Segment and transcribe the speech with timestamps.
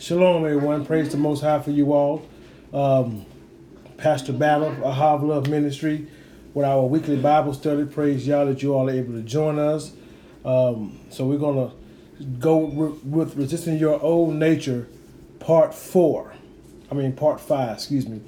[0.00, 0.86] Shalom, everyone.
[0.86, 2.26] Praise the Most High for you all.
[2.72, 3.26] Um,
[3.98, 6.06] Pastor Battle, Ahav Love Ministry,
[6.54, 7.84] with our weekly Bible study.
[7.84, 9.92] Praise y'all that you all are able to join us.
[10.42, 11.72] Um, so we're gonna
[12.38, 14.88] go re- with resisting your old nature,
[15.38, 16.32] part four.
[16.90, 17.74] I mean, part five.
[17.74, 18.22] Excuse me.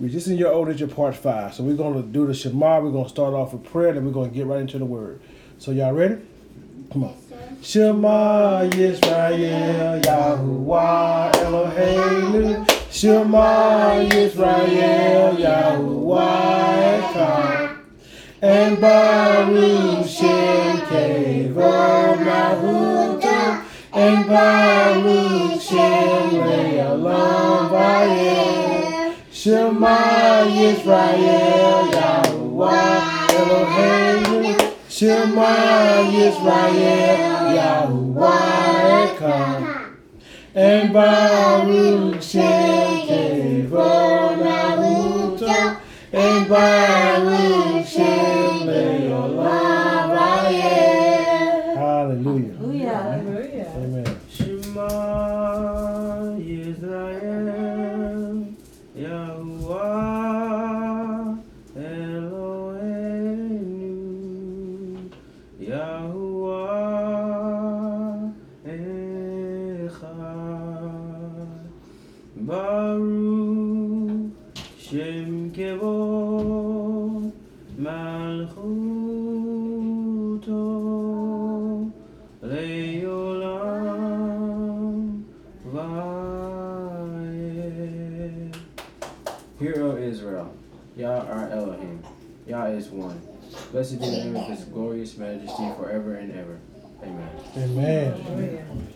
[0.00, 1.52] Resisting your old nature, part five.
[1.52, 2.80] So we're gonna do the Shema.
[2.80, 5.20] We're gonna start off with prayer, then we're gonna get right into the Word.
[5.58, 6.16] So y'all ready?
[6.90, 7.27] Come on.
[7.60, 12.66] Shema Yisrael, Yahuwah Eloheinu.
[12.90, 17.76] Shema Yisrael, Yahuwah Echad.
[18.40, 23.64] And Baruch Shem Kevod Mahuta.
[23.92, 29.14] And Baruch Shem Le'olam Va'ed.
[29.32, 34.67] Shema Yisrael, Yahuwah Eloheinu.
[34.98, 39.94] Shema Yisrael, Yahuwah Echad.
[40.56, 45.78] And Baruch Shem Kevod Mahuta.
[46.12, 47.77] And Baruch
[89.58, 90.54] Hear, O Israel,
[90.96, 92.00] Yah our Elohim,
[92.46, 93.20] Yah is one.
[93.72, 96.60] Blessed be the name of His glorious majesty forever and ever.
[97.02, 98.24] Amen.
[98.28, 98.88] Amen.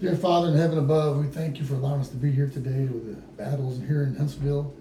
[0.00, 2.86] Dear Father in heaven above, we thank you for allowing us to be here today
[2.86, 4.74] with the battles here in Huntsville.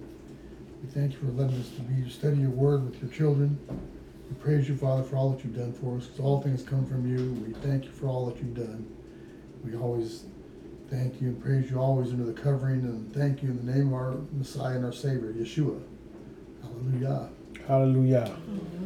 [0.82, 3.60] We thank you for letting us to be to study your word with your children.
[4.30, 6.88] We praise you, Father, for all that you've done for us, because all things come
[6.88, 7.34] from you.
[7.46, 8.88] We thank you for all that you've done.
[9.64, 10.24] We always
[10.90, 13.88] thank you and praise you always under the covering, and thank you in the name
[13.88, 15.82] of our Messiah and our Savior, Yeshua.
[16.62, 17.30] Hallelujah.
[17.68, 18.36] Hallelujah.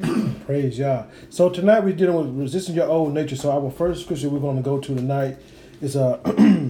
[0.46, 1.06] Praise Yah.
[1.30, 3.36] So tonight we're dealing with resisting your old nature.
[3.36, 5.38] So our first scripture we're going to go to tonight
[5.81, 6.19] is uh,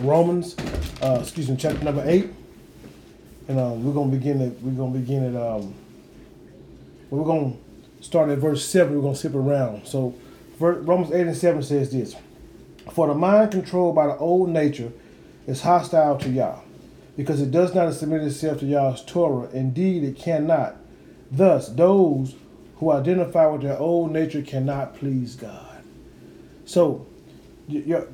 [0.00, 0.56] Romans,
[1.02, 2.30] uh, excuse me, chapter number eight,
[3.48, 5.74] and um, we're going to begin at we're going to begin at um,
[7.10, 7.58] we're going
[7.98, 8.94] to start at verse seven.
[8.94, 9.86] We're going to skip around.
[9.86, 10.14] So
[10.58, 12.16] ver- Romans eight and seven says this:
[12.92, 14.92] For the mind controlled by the old nature
[15.46, 16.60] is hostile to Yah,
[17.16, 19.48] because it does not submit itself to Yah's Torah.
[19.50, 20.76] Indeed, it cannot.
[21.30, 22.34] Thus, those
[22.76, 25.82] who identify with their old nature cannot please God.
[26.64, 27.06] So,
[27.66, 28.08] your,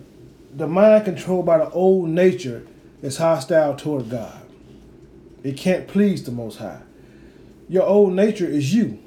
[0.55, 2.67] the mind controlled by the old nature
[3.03, 4.41] is hostile toward God.
[5.43, 6.81] It can't please the Most High.
[7.69, 8.99] Your old nature is you.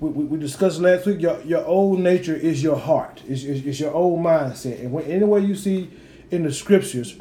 [0.00, 1.20] We, we, we discussed last week.
[1.20, 3.22] Your, your old nature is your heart.
[3.28, 4.80] It's, it's, it's your old mindset.
[4.80, 5.90] And when, anywhere you see
[6.30, 7.16] in the scriptures,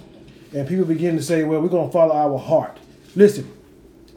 [0.53, 2.77] and people begin to say, "Well, we're going to follow our heart."
[3.15, 3.51] Listen,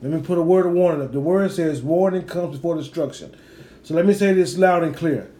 [0.00, 1.12] let me put a word of warning up.
[1.12, 3.34] The word says, "Warning comes before destruction."
[3.82, 5.30] So let me say this loud and clear: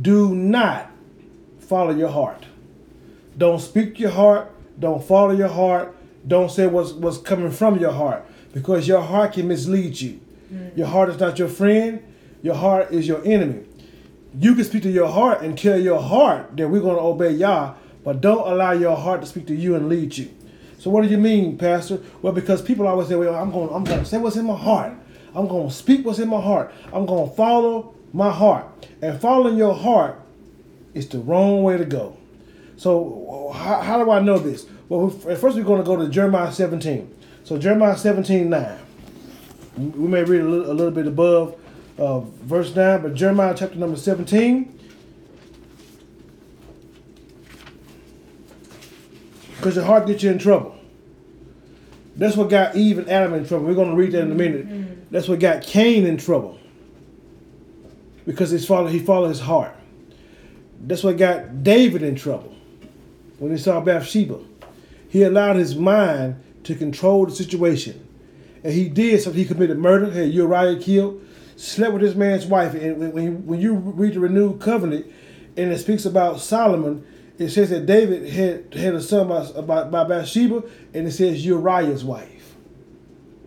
[0.00, 0.90] Do not
[1.60, 2.46] follow your heart.
[3.36, 4.50] Don't speak your heart.
[4.78, 5.94] Don't follow your heart.
[6.26, 10.20] Don't say what's what's coming from your heart because your heart can mislead you.
[10.52, 10.76] Mm.
[10.76, 12.02] Your heart is not your friend.
[12.42, 13.64] Your heart is your enemy.
[14.38, 17.30] You can speak to your heart and tell your heart that we're going to obey
[17.32, 20.30] Yah, but don't allow your heart to speak to you and lead you.
[20.78, 22.00] So what do you mean, Pastor?
[22.22, 24.56] Well, because people always say, "Well, I'm going, I'm going to say what's in my
[24.56, 24.92] heart.
[25.34, 26.72] I'm going to speak what's in my heart.
[26.92, 28.66] I'm going to follow my heart."
[29.00, 30.20] And following your heart
[30.94, 32.16] is the wrong way to go.
[32.76, 34.66] So how, how do I know this?
[34.88, 37.08] Well, we- first we're going to go to Jeremiah 17.
[37.44, 38.78] So Jeremiah 17, 9.
[39.76, 41.56] We may read a little, a little bit above
[42.02, 44.80] uh, verse 9, but Jeremiah chapter number 17.
[49.56, 50.76] Because your heart gets you in trouble.
[52.16, 53.66] That's what got Eve and Adam in trouble.
[53.66, 55.10] We're going to read that in a minute.
[55.12, 56.58] That's what got Cain in trouble.
[58.26, 59.74] Because he's follow, he followed his heart.
[60.80, 62.54] That's what got David in trouble
[63.38, 64.40] when he saw Bathsheba.
[65.08, 68.04] He allowed his mind to control the situation.
[68.64, 71.22] And he did so he committed murder, had Uriah killed,
[71.62, 72.74] slept with this man's wife.
[72.74, 75.06] And when- you, when you read the renewed covenant,
[75.56, 77.04] and it speaks about Solomon,
[77.38, 80.62] it says that David had had a son by, by, by Bathsheba,
[80.94, 82.56] and it says Uriah's wife.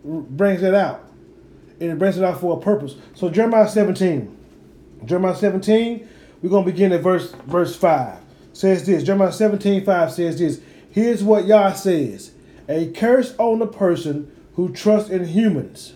[0.06, 1.02] R- Brings that out.
[1.80, 2.96] And it brings it out for a purpose.
[3.14, 4.36] So Jeremiah 17.
[5.04, 6.08] Jeremiah 17,
[6.42, 8.18] we're to begin at verse verse 5.
[8.52, 9.02] says this.
[9.02, 10.60] Jeremiah 17 5 says this.
[10.90, 12.32] Here's what Yah says
[12.68, 15.94] A curse on the person who trusts in humans,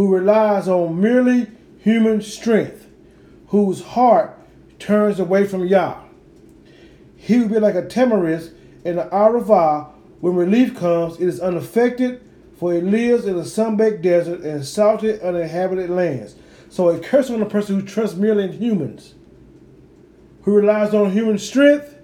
[0.00, 1.46] who relies on merely
[1.78, 2.88] human strength,
[3.48, 4.34] whose heart
[4.78, 6.00] turns away from Yah.
[7.18, 8.50] He will be like a tamarisk
[8.82, 9.90] in the Arava.
[10.20, 12.22] When relief comes, it is unaffected,
[12.58, 16.34] for it lives in a sun-baked desert and salted, uninhabited lands.
[16.70, 19.16] So a curse on the person who trusts merely in humans,
[20.44, 21.94] who relies on human strength,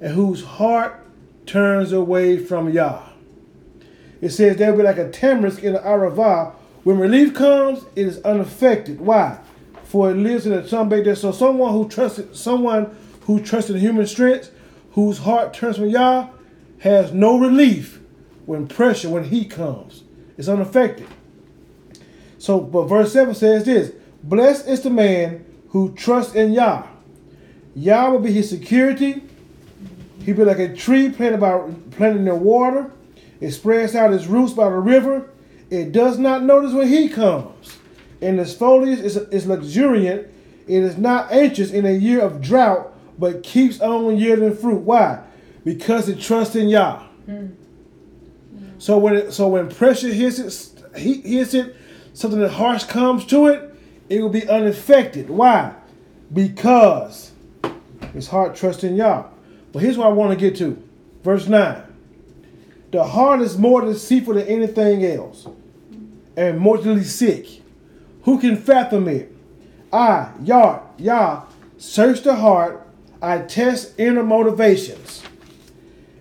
[0.00, 1.06] and whose heart
[1.46, 3.06] turns away from Yah.
[4.20, 6.55] It says they'll be like a tamarisk in the Arava.
[6.86, 9.00] When relief comes, it is unaffected.
[9.00, 9.40] Why?
[9.82, 11.20] For it lives in a sun-baked desert.
[11.20, 14.52] So someone who trusted someone who trusts in human strength,
[14.92, 16.28] whose heart turns from Yah,
[16.78, 18.00] has no relief
[18.44, 20.04] when pressure, when heat comes.
[20.38, 21.08] It's unaffected.
[22.38, 23.90] So, but verse 7 says this
[24.22, 26.86] Blessed is the man who trusts in Yah.
[27.74, 29.24] Yah will be his security.
[30.24, 32.92] He'll be like a tree planted by planted in the water.
[33.40, 35.30] It spreads out its roots by the river.
[35.70, 37.78] It does not notice when he comes.
[38.20, 40.28] And its foliage is, is luxuriant.
[40.66, 44.80] It is not anxious in a year of drought, but keeps on yielding fruit.
[44.80, 45.22] Why?
[45.64, 47.02] Because it trusts in Yah.
[47.26, 47.48] Hmm.
[48.78, 51.76] So when it, so when pressure hits it, he hits it,
[52.14, 53.74] something that harsh comes to it,
[54.08, 55.28] it will be unaffected.
[55.28, 55.74] Why?
[56.32, 57.32] Because
[58.14, 59.24] it's heart trusts in Yah.
[59.72, 60.82] But here's what I want to get to.
[61.22, 61.82] Verse 9.
[62.92, 65.46] The heart is more deceitful than anything else,
[66.36, 67.62] and mortally sick.
[68.24, 69.34] Who can fathom it?
[69.92, 71.44] I, Yah, Yah,
[71.78, 72.82] search the heart.
[73.22, 75.22] I test inner motivations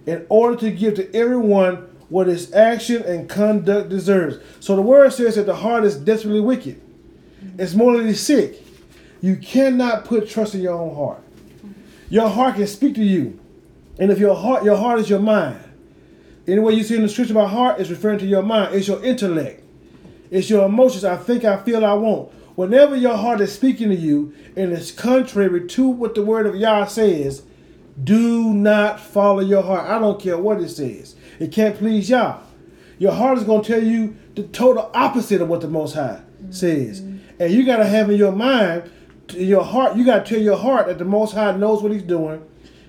[0.05, 4.37] in order to give to everyone what his action and conduct deserves.
[4.59, 6.81] So the word says that the heart is desperately wicked.
[7.57, 8.63] It's morally sick.
[9.21, 11.21] You cannot put trust in your own heart.
[12.09, 13.39] Your heart can speak to you.
[13.97, 15.59] And if your heart, your heart is your mind.
[16.47, 18.75] Anyway, you see in the scripture about heart is referring to your mind.
[18.75, 19.63] It's your intellect.
[20.31, 21.03] It's your emotions.
[21.03, 22.31] I think, I feel, I want.
[22.55, 26.55] Whenever your heart is speaking to you and it's contrary to what the word of
[26.55, 27.43] Yah says,
[28.01, 29.89] do not follow your heart.
[29.89, 31.15] I don't care what it says.
[31.39, 32.39] It can't please Yah.
[32.97, 36.21] Your heart is going to tell you the total opposite of what the Most High
[36.49, 37.01] says.
[37.01, 37.17] Mm-hmm.
[37.41, 38.89] And you got to have in your mind,
[39.35, 41.91] in your heart, you got to tell your heart that the Most High knows what
[41.91, 42.41] He's doing.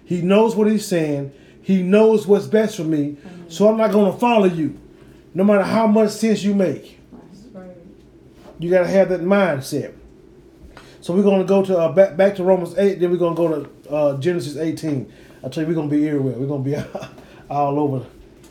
[0.05, 1.33] He knows what He's saying.
[1.61, 3.13] He knows what's best for me.
[3.13, 3.49] Mm-hmm.
[3.49, 4.79] So I'm not going to follow you,
[5.35, 6.96] no matter how much sense you make.
[8.59, 9.95] You got to have that mindset.
[11.01, 12.99] So we're going to go to uh, back back to Romans eight.
[13.01, 15.13] Then we're going to go to uh, Genesis eighteen.
[15.45, 16.35] I tell you, we're going to be everywhere.
[16.35, 16.77] We're going to be
[17.51, 18.07] all over,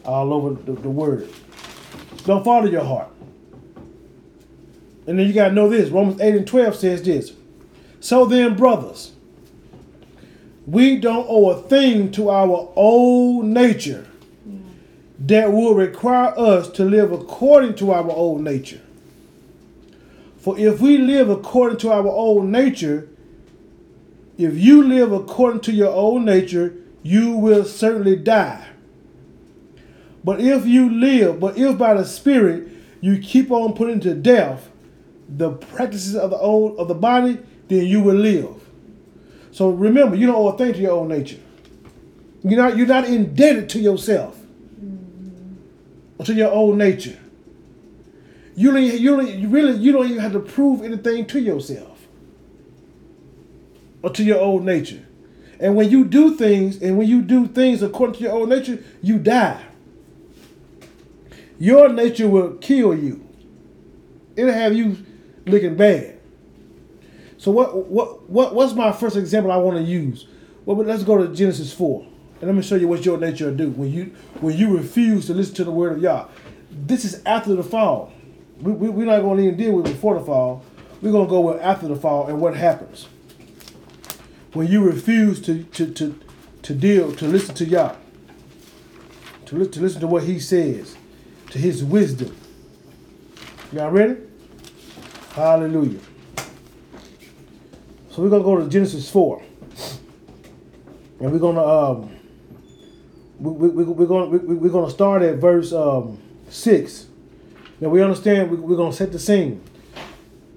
[0.06, 1.30] all over the, the word.
[2.25, 3.10] Don't follow your heart.
[5.07, 5.90] And then you got to know this.
[5.90, 7.34] Romans eight and twelve says this.
[8.00, 9.13] So then, brothers,
[10.66, 14.08] we don't owe a thing to our old nature
[15.19, 18.81] that will require us to live according to our old nature.
[20.46, 23.10] For if we live according to our old nature,
[24.38, 28.64] if you live according to your old nature, you will certainly die.
[30.24, 32.68] But if you live, but if by the Spirit
[33.02, 34.70] you keep on putting to death
[35.28, 38.54] the practices of the old of the body, then you will live.
[39.52, 41.40] So remember, you don't owe a thing to your old nature.
[42.44, 44.40] You're not you're not indebted to yourself
[46.20, 47.18] or to your old nature.
[48.56, 52.08] You don't, you don't, you really you don't even have to prove anything to yourself
[54.02, 55.06] or to your old nature.
[55.60, 58.84] And when you do things, and when you do things according to your old nature,
[59.02, 59.62] you die.
[61.60, 63.28] Your nature will kill you.
[64.36, 64.98] It'll have you
[65.46, 66.20] looking bad.
[67.38, 70.28] So what what what what's my first example I want to use?
[70.66, 72.08] Well, let's go to Genesis four,
[72.40, 75.28] and let me show you what your nature will do when you when you refuse
[75.28, 76.28] to listen to the word of Yah.
[76.72, 78.12] This is after the fall.
[78.62, 80.64] We, we, we're not going to even deal with before the fall.
[81.02, 83.08] We're going to go with after the fall and what happens
[84.56, 86.20] when you refuse to to to,
[86.64, 87.96] to deal to listen to Yah.
[89.48, 90.98] To, li- to listen to what He says,
[91.52, 92.36] to His wisdom.
[93.72, 94.18] Y'all ready?
[95.34, 96.00] Hallelujah.
[98.10, 99.44] So we're gonna go to Genesis four,
[101.20, 102.16] and we're gonna um,
[103.40, 106.18] we, we, we, we're gonna we, we're gonna start at verse um,
[106.50, 107.08] six.
[107.79, 109.62] Now we understand we, we're gonna set the scene.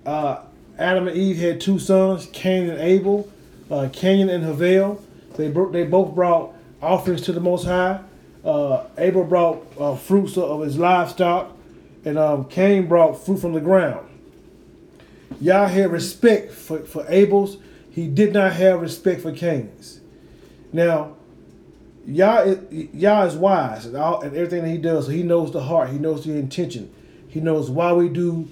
[0.06, 0.40] Uh,
[0.78, 3.30] Adam and Eve had two sons, Cain and Abel.
[3.70, 5.02] Uh, Cain and Havel.
[5.36, 8.00] They bro- they both brought offerings to the Most High.
[8.44, 11.54] Uh, Abel brought uh, fruits of his livestock,
[12.04, 14.08] and um, Cain brought fruit from the ground.
[15.40, 17.58] Yah had respect for, for Abel's.
[17.90, 20.00] He did not have respect for Cain's.
[20.72, 21.16] Now,
[22.06, 25.06] Yah is, Yah is wise and, all, and everything that He does.
[25.06, 25.90] So He knows the heart.
[25.90, 26.94] He knows the intention.
[27.28, 28.48] He knows why we do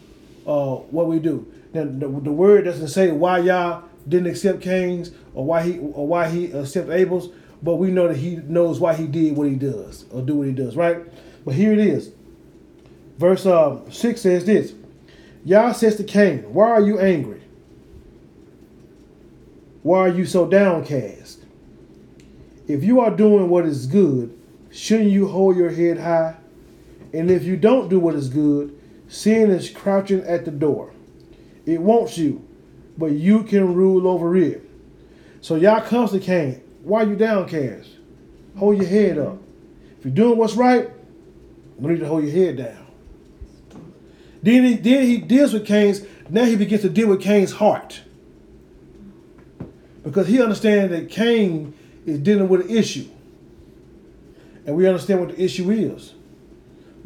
[0.46, 1.50] uh, what we do.
[1.72, 6.06] Now, the, the word doesn't say why Yah didn't accept Cain's or why he or
[6.06, 7.30] why he accepted Abel's,
[7.62, 10.46] but we know that He knows why He did what He does or do what
[10.46, 10.98] He does, right?
[11.44, 12.12] But here it is.
[13.18, 14.74] Verse uh, six says this:
[15.44, 17.42] Yah says to Cain, "Why are you angry?
[19.82, 21.40] Why are you so downcast?
[22.66, 24.36] If you are doing what is good,
[24.70, 26.36] shouldn't you hold your head high?
[27.16, 30.92] And if you don't do what is good, sin is crouching at the door.
[31.64, 32.46] It wants you,
[32.98, 34.68] but you can rule over it.
[35.40, 36.60] So Yah comes to Cain.
[36.82, 37.88] Why you downcast?
[38.58, 39.38] Hold your head up.
[39.98, 40.90] If you're doing what's right,
[41.80, 42.86] you need to hold your head down.
[44.42, 48.02] Then he, then he deals with Cain's, now he begins to deal with Cain's heart.
[50.04, 51.72] Because he understands that Cain
[52.04, 53.08] is dealing with an issue.
[54.66, 56.12] And we understand what the issue is.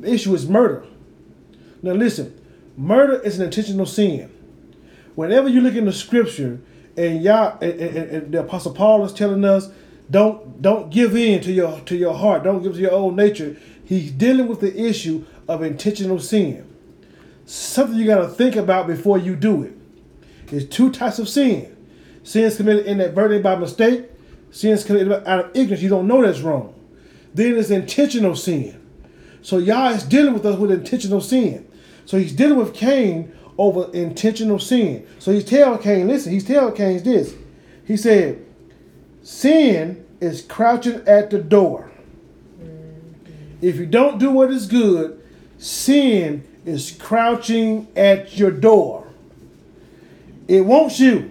[0.01, 0.85] The issue is murder.
[1.83, 2.39] Now listen,
[2.77, 4.31] murder is an intentional sin.
[5.15, 6.61] Whenever you look in the scripture
[6.97, 9.71] and Yah and, and, and the apostle Paul is telling us,
[10.11, 13.57] don't don't give in to your to your heart, don't give to your old nature.
[13.85, 16.67] He's dealing with the issue of intentional sin.
[17.45, 19.77] Something you gotta think about before you do it.
[20.47, 21.77] There's two types of sin.
[22.23, 24.11] Sins committed inadvertently by mistake,
[24.51, 25.83] sins committed out of ignorance.
[25.83, 26.75] You don't know that's wrong.
[27.35, 28.80] Then there's intentional sin.
[29.43, 31.67] So Yah is dealing with us with intentional sin.
[32.07, 35.07] So he's dealing with Cain over intentional sin.
[35.19, 37.35] So he's telling Cain, listen, he's telling Cain this.
[37.87, 38.45] He said,
[39.23, 41.91] sin is crouching at the door.
[42.61, 43.59] Mm-hmm.
[43.61, 45.23] If you don't do what is good,
[45.59, 49.07] sin is crouching at your door.
[50.49, 51.31] It wants you,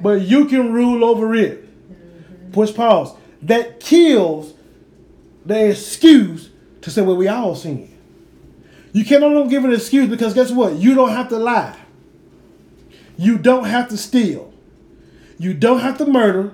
[0.00, 1.64] but you can rule over it.
[1.64, 2.52] Mm-hmm.
[2.52, 3.14] Push pause.
[3.42, 4.52] That kills
[5.46, 6.50] the excuse
[6.82, 7.92] to say, well, we all sin.
[8.92, 10.76] You cannot give an excuse because guess what?
[10.76, 11.76] You don't have to lie.
[13.18, 14.52] You don't have to steal.
[15.38, 16.52] You don't have to murder.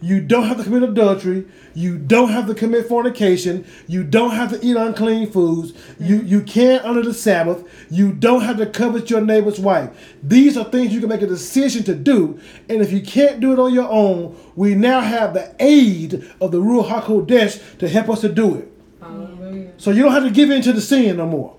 [0.00, 1.46] You don't have to commit adultery.
[1.74, 3.66] You don't have to commit fornication.
[3.88, 5.72] You don't have to eat unclean foods.
[5.98, 6.28] You mm.
[6.28, 7.64] you can't under the Sabbath.
[7.90, 9.90] You don't have to covet your neighbor's wife.
[10.22, 12.38] These are things you can make a decision to do.
[12.68, 16.52] And if you can't do it on your own, we now have the aid of
[16.52, 18.72] the Ruach HaKodesh to help us to do it.
[19.00, 19.72] Hallelujah.
[19.78, 21.57] So you don't have to give in to the sin no more.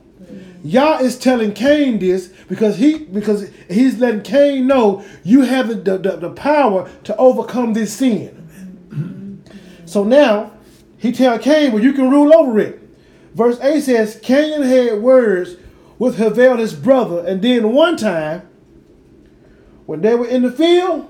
[0.63, 5.97] Yah is telling Cain this because he because he's letting Cain know you have the,
[5.97, 9.43] the, the power to overcome this sin.
[9.85, 10.51] so now
[10.97, 12.79] he tell Cain, well, you can rule over it.
[13.33, 15.55] Verse 8 says, Cain had words
[15.97, 18.47] with Havel his brother, and then one time,
[19.85, 21.09] when they were in the field,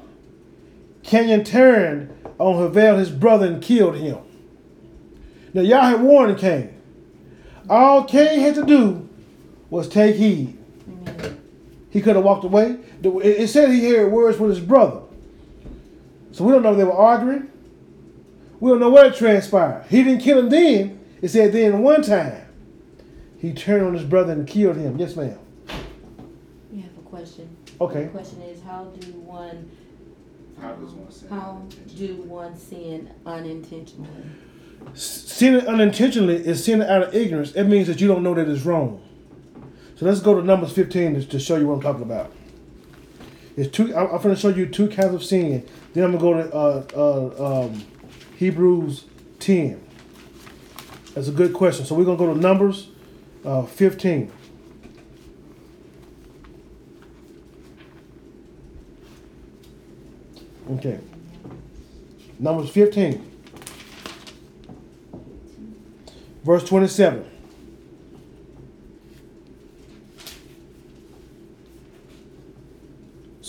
[1.01, 4.19] Cain turned on Havel his brother and killed him.
[5.53, 6.75] Now Yah had warned Cain.
[7.67, 9.08] All Cain had to do
[9.69, 10.57] was take heed.
[11.89, 12.77] He could have walked away.
[13.03, 15.01] It it said he heard words with his brother.
[16.31, 17.51] So we don't know if they were arguing.
[18.59, 19.85] We don't know what transpired.
[19.89, 20.99] He didn't kill him then.
[21.21, 22.45] It said then one time
[23.39, 24.97] he turned on his brother and killed him.
[24.99, 25.37] Yes, ma'am.
[26.71, 27.55] We have a question.
[27.81, 28.03] Okay.
[28.03, 29.71] The question is, how do one,
[30.61, 31.29] How does one sin?
[31.29, 31.61] how
[31.95, 34.09] do one sin unintentionally?
[34.93, 37.53] Sinning unintentionally is sinning out of ignorance.
[37.53, 39.01] It means that you don't know that it's wrong.
[39.99, 42.31] So let's go to Numbers 15 to, to show you what I'm talking about.
[43.57, 43.93] It's two.
[43.93, 45.67] I'm, I'm going to show you two kinds of sin.
[45.93, 47.85] Then I'm going to go to uh, uh, um,
[48.37, 49.03] Hebrews
[49.39, 49.85] 10.
[51.13, 51.85] That's a good question.
[51.85, 52.91] So we're going to go to Numbers
[53.43, 54.31] uh, 15.
[60.75, 60.99] Okay.
[62.39, 63.31] Numbers 15.
[66.45, 67.29] Verse 27.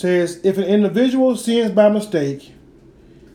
[0.00, 2.54] Says, if an individual sins by mistake,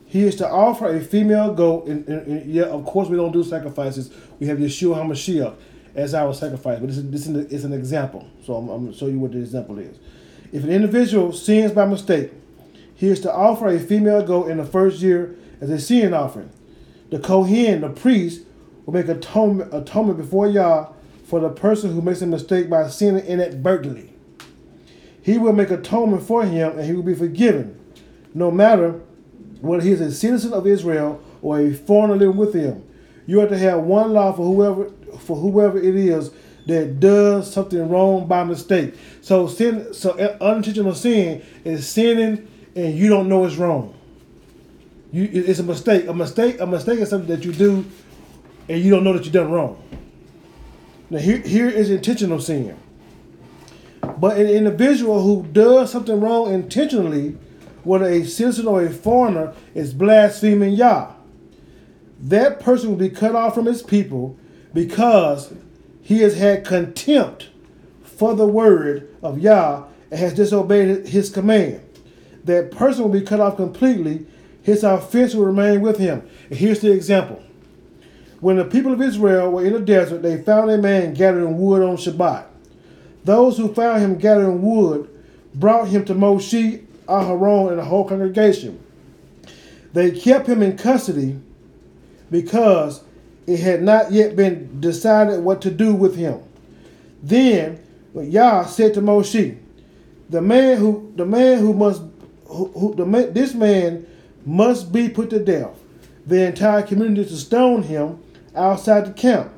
[0.04, 1.86] he is to offer a female goat.
[1.86, 4.10] And, and- and yeah, of course, we don't do sacrifices.
[4.40, 5.54] We have Yeshua HaMashiach
[5.94, 6.80] as our sacrifice.
[6.80, 8.26] But this is, this is, an, example.
[8.44, 9.96] So I'm, I'm going to show you what the example is.
[10.50, 12.32] If an individual sins by mistake,
[12.96, 16.50] he is to offer a female goat in the first year as a sin offering.
[17.10, 18.44] The Kohen, the priest,
[18.86, 20.88] will make atonement, atonement before Yah
[21.22, 24.14] for the person who makes a mistake by sinning inadvertently.
[25.26, 27.76] He will make atonement for him and he will be forgiven,
[28.32, 29.00] no matter
[29.60, 32.84] whether he is a citizen of Israel or a foreigner living with him.
[33.26, 36.30] You are to have one law for whoever for whoever it is
[36.66, 38.94] that does something wrong by mistake.
[39.20, 43.98] So sin, so unintentional sin is sinning and you don't know it's wrong.
[45.10, 46.06] You, it's a mistake.
[46.06, 46.60] A mistake.
[46.60, 47.84] A mistake is something that you do,
[48.68, 49.82] and you don't know that you've done wrong.
[51.10, 52.78] Now here, here is intentional sin.
[54.18, 57.36] But an individual who does something wrong intentionally,
[57.84, 61.12] whether a citizen or a foreigner, is blaspheming Yah.
[62.20, 64.38] That person will be cut off from his people
[64.72, 65.52] because
[66.00, 67.50] he has had contempt
[68.02, 71.82] for the word of Yah and has disobeyed his command.
[72.44, 74.26] That person will be cut off completely.
[74.62, 76.26] His offense will remain with him.
[76.48, 77.42] And here's the example.
[78.40, 81.82] When the people of Israel were in the desert, they found a man gathering wood
[81.82, 82.46] on Shabbat.
[83.26, 85.08] Those who found him gathering wood
[85.52, 88.78] brought him to Moshe, Aharon, and the whole congregation.
[89.92, 91.36] They kept him in custody
[92.30, 93.02] because
[93.48, 96.38] it had not yet been decided what to do with him.
[97.20, 97.80] Then
[98.14, 99.56] Yah said to Moshe,
[100.30, 102.02] "The man who the man who must
[102.44, 104.06] who, who the man, this man
[104.44, 105.74] must be put to death.
[106.28, 108.20] The entire community to stone him
[108.54, 109.50] outside the camp.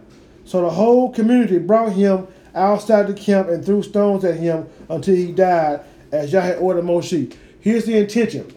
[0.46, 5.14] So the whole community brought him outside the camp and threw stones at him until
[5.14, 5.80] he died,
[6.12, 7.34] as Yah had ordered Moshe.
[7.60, 8.52] Here's the intention: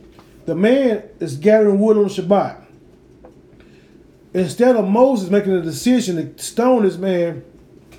[0.45, 2.57] the man is gathering wood on Shabbat.
[4.33, 7.43] Instead of Moses making a decision to stone this man,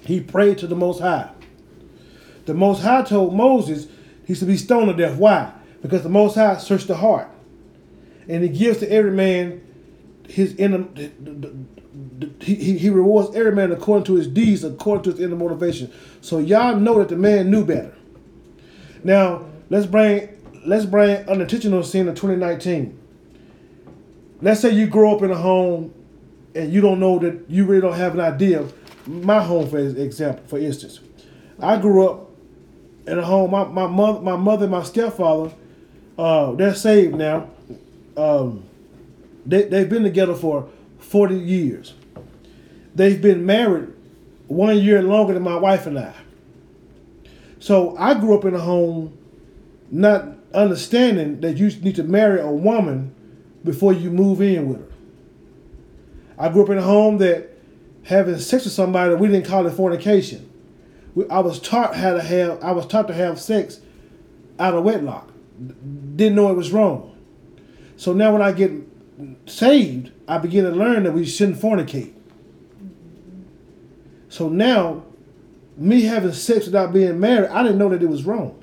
[0.01, 1.31] he prayed to the Most High.
[2.47, 3.87] The Most High told Moses
[4.27, 5.19] he should be stoned to death.
[5.19, 5.53] Why?
[5.83, 7.29] Because the Most High searched the heart,
[8.29, 9.61] and He gives to every man
[10.29, 10.87] his inner.
[12.41, 15.93] He, he, rewards every man according to his deeds, according to his inner motivation.
[16.23, 17.95] So y'all know that the man knew better.
[19.05, 20.29] Now let's bring
[20.65, 22.99] let's bring unintentional sin of 2019.
[24.41, 25.93] Let's say you grow up in a home
[26.55, 28.67] and you don't know that you really don't have an idea.
[29.07, 31.01] My home, for example, for instance,
[31.61, 32.31] I grew up
[33.07, 33.51] in a home.
[33.51, 35.53] My, my mother, my mother, and my stepfather,
[36.19, 37.51] uh, they're saved now.
[38.17, 38.65] Um,
[39.45, 40.69] they they've been together for
[41.13, 41.93] forty years.
[42.95, 43.93] They've been married
[44.47, 46.15] one year longer than my wife and I.
[47.61, 49.17] So I grew up in a home,
[49.91, 53.15] not understanding that you need to marry a woman
[53.63, 54.93] before you move in with her.
[56.39, 57.51] I grew up in a home that
[58.05, 60.49] having sex with somebody we didn't call it fornication.
[61.31, 62.65] I was taught how to have.
[62.65, 63.81] I was taught to have sex
[64.59, 65.31] out of wedlock.
[66.17, 67.15] Didn't know it was wrong.
[67.97, 68.73] So now when I get
[69.47, 72.15] saved, I begin to learn that we shouldn't fornicate.
[74.29, 75.05] So now,
[75.77, 78.59] me having sex without being married, I didn't know that it was wrong.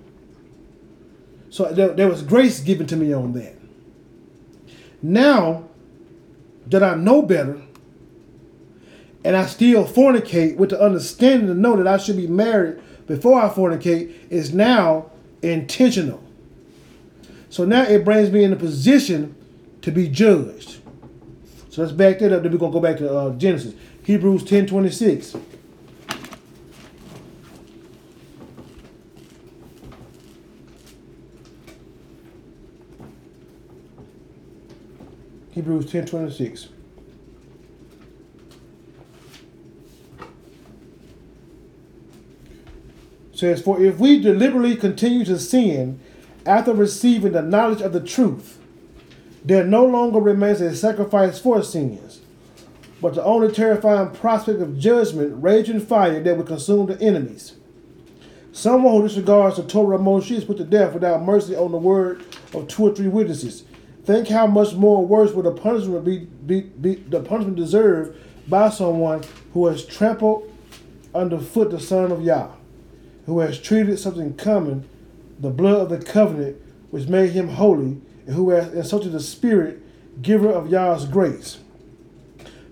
[1.49, 3.55] So there, there was grace given to me on that.
[5.01, 5.65] Now
[6.67, 7.61] that I know better,
[9.23, 13.41] and I still fornicate with the understanding to know that I should be married before
[13.41, 16.23] I fornicate is now intentional.
[17.49, 19.35] So now it brings me in a position
[19.81, 20.79] to be judged.
[21.69, 22.43] So let's back that up.
[22.43, 25.35] Then we're gonna go back to uh, Genesis, Hebrews ten twenty six.
[35.51, 36.69] Hebrews ten twenty six.
[43.39, 45.99] says, For if we deliberately continue to sin
[46.45, 48.58] after receiving the knowledge of the truth,
[49.43, 52.21] there no longer remains a sacrifice for sins,
[53.01, 57.55] but the only terrifying prospect of judgment, raging fire that will consume the enemies.
[58.51, 61.77] Someone who disregards the Torah of Moshe is put to death without mercy on the
[61.77, 63.63] word of two or three witnesses.
[64.03, 68.17] Think how much more worse would the punishment be, be, be the punishment deserved
[68.49, 69.23] by someone
[69.53, 70.51] who has trampled
[71.13, 72.49] underfoot the Son of Yah
[73.29, 74.89] who has treated something common,
[75.39, 76.57] the blood of the covenant,
[76.89, 79.81] which made him holy, and who has insulted the Spirit,
[80.21, 81.57] giver of Yah's grace.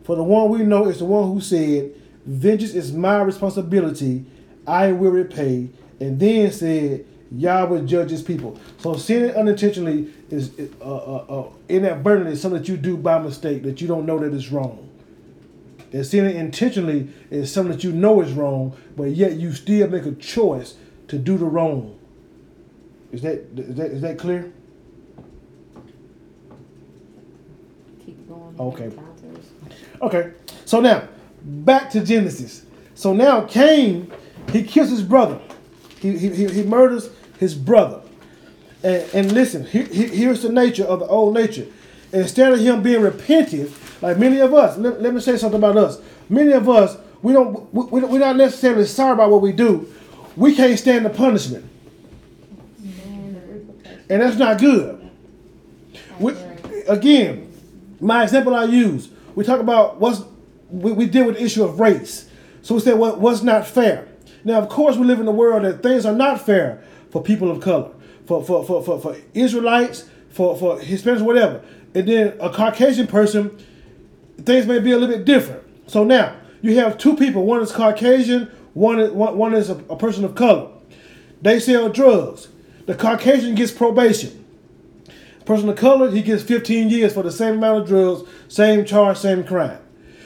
[0.04, 1.96] For the one we know is the one who said,
[2.28, 4.24] Vengeance is my responsibility,
[4.68, 8.60] I will repay, and then said, Yah will judge his people.
[8.78, 13.82] So sinning unintentionally is uh, uh, uh, inadvertently something that you do by mistake that
[13.82, 14.88] you don't know that it's wrong.
[15.92, 20.06] And sinning intentionally is something that you know is wrong, but yet you still make
[20.06, 20.76] a choice
[21.08, 21.98] to do the wrong.
[23.12, 24.54] Is that is that, is that clear?
[28.08, 28.47] Keep going.
[28.60, 28.92] Okay.
[30.02, 30.32] Okay.
[30.66, 31.08] So now,
[31.44, 32.66] back to Genesis.
[32.96, 34.12] So now Cain,
[34.52, 35.40] he kills his brother.
[36.00, 38.02] He, he, he, murders his brother.
[38.84, 41.68] And, and listen, he, he, here's the nature of the old nature.
[42.14, 45.78] Instead of him being repentant, like many of us, let, let me say something about
[45.78, 46.00] us.
[46.30, 49.92] Many of us, we don't, we, we- we're not necessarily sorry about what we do.
[50.36, 51.66] We can't stand the punishment.
[52.84, 54.04] And.
[54.10, 55.10] And that's not good.
[56.20, 56.34] We,
[56.88, 57.47] again,
[58.00, 60.24] My example I use, we talk about what's
[60.70, 62.30] we, we deal with the issue of race.
[62.62, 64.08] So we say what what's not fair.
[64.44, 67.50] Now, of course, we live in a world that things are not fair for people
[67.52, 67.92] of color,
[68.26, 71.62] for for for for, for Israelites, for for Hispanics, whatever.
[71.96, 73.58] And then a Caucasian person,
[74.38, 75.64] things may be a little bit different.
[75.88, 77.46] So now you have two people.
[77.46, 78.52] One is Caucasian.
[78.74, 80.70] One is one, one is a, a person of color.
[81.42, 82.50] They sell drugs.
[82.86, 84.46] The Caucasian gets probation.
[85.48, 89.16] Person of color, he gets 15 years for the same amount of drugs, same charge,
[89.18, 89.80] same crime.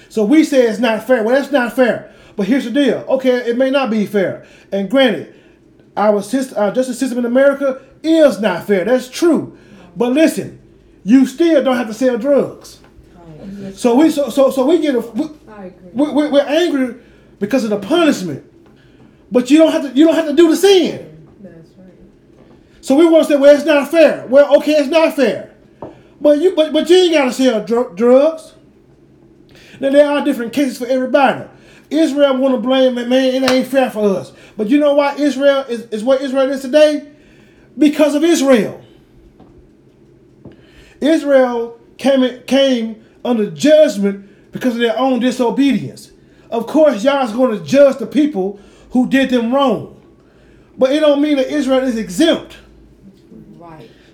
[0.10, 1.24] So we say it's not fair.
[1.24, 2.12] Well, that's not fair.
[2.36, 3.06] But here's the deal.
[3.08, 4.48] Okay, it may not be fair.
[4.72, 5.36] And granted,
[5.96, 8.84] our, system, our justice system in America is not fair.
[8.84, 9.56] That's true.
[9.96, 10.60] But listen,
[11.04, 12.80] you still don't have to sell drugs.
[13.76, 15.90] So we so so, so we get a we, I agree.
[15.94, 16.96] we, we- we're angry
[17.40, 18.44] because of the punishment.
[19.32, 21.11] But you don't have to you don't have to do the sin.
[22.82, 24.26] So we want to say, well, it's not fair.
[24.28, 25.56] Well, okay, it's not fair.
[26.20, 28.54] But you but, but you ain't gotta sell dr- drugs.
[29.80, 31.48] Now there are different cases for everybody.
[31.90, 34.32] Israel want to blame it, man, it ain't fair for us.
[34.56, 37.12] But you know why Israel is, is what Israel is today?
[37.78, 38.84] Because of Israel.
[41.02, 46.12] Israel came came under judgment because of their own disobedience.
[46.50, 48.60] Of course, Yah's going to judge the people
[48.92, 50.00] who did them wrong.
[50.78, 52.58] But it don't mean that Israel is exempt.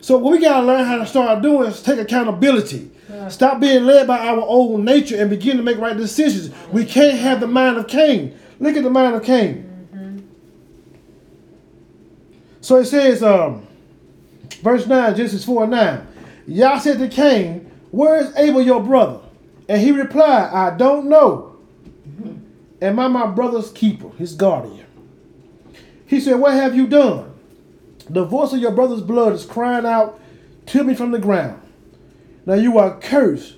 [0.08, 2.89] So what we gotta learn how to start doing is take accountability.
[3.28, 6.50] Stop being led by our old nature and begin to make right decisions.
[6.72, 8.34] We can't have the mind of Cain.
[8.62, 10.30] Look at the mind of Cain.
[12.62, 13.67] So it says, um,
[14.62, 16.08] verse 9, Genesis 4 and 9.
[16.48, 19.20] Yah said to Cain, Where is Abel your brother?
[19.67, 21.58] And he replied, I don't know.
[22.82, 24.86] Am I my brother's keeper, his guardian?
[26.06, 27.34] He said, What have you done?
[28.10, 30.20] The voice of your brother's blood is crying out
[30.67, 31.62] to me from the ground.
[32.46, 33.56] Now you are cursed,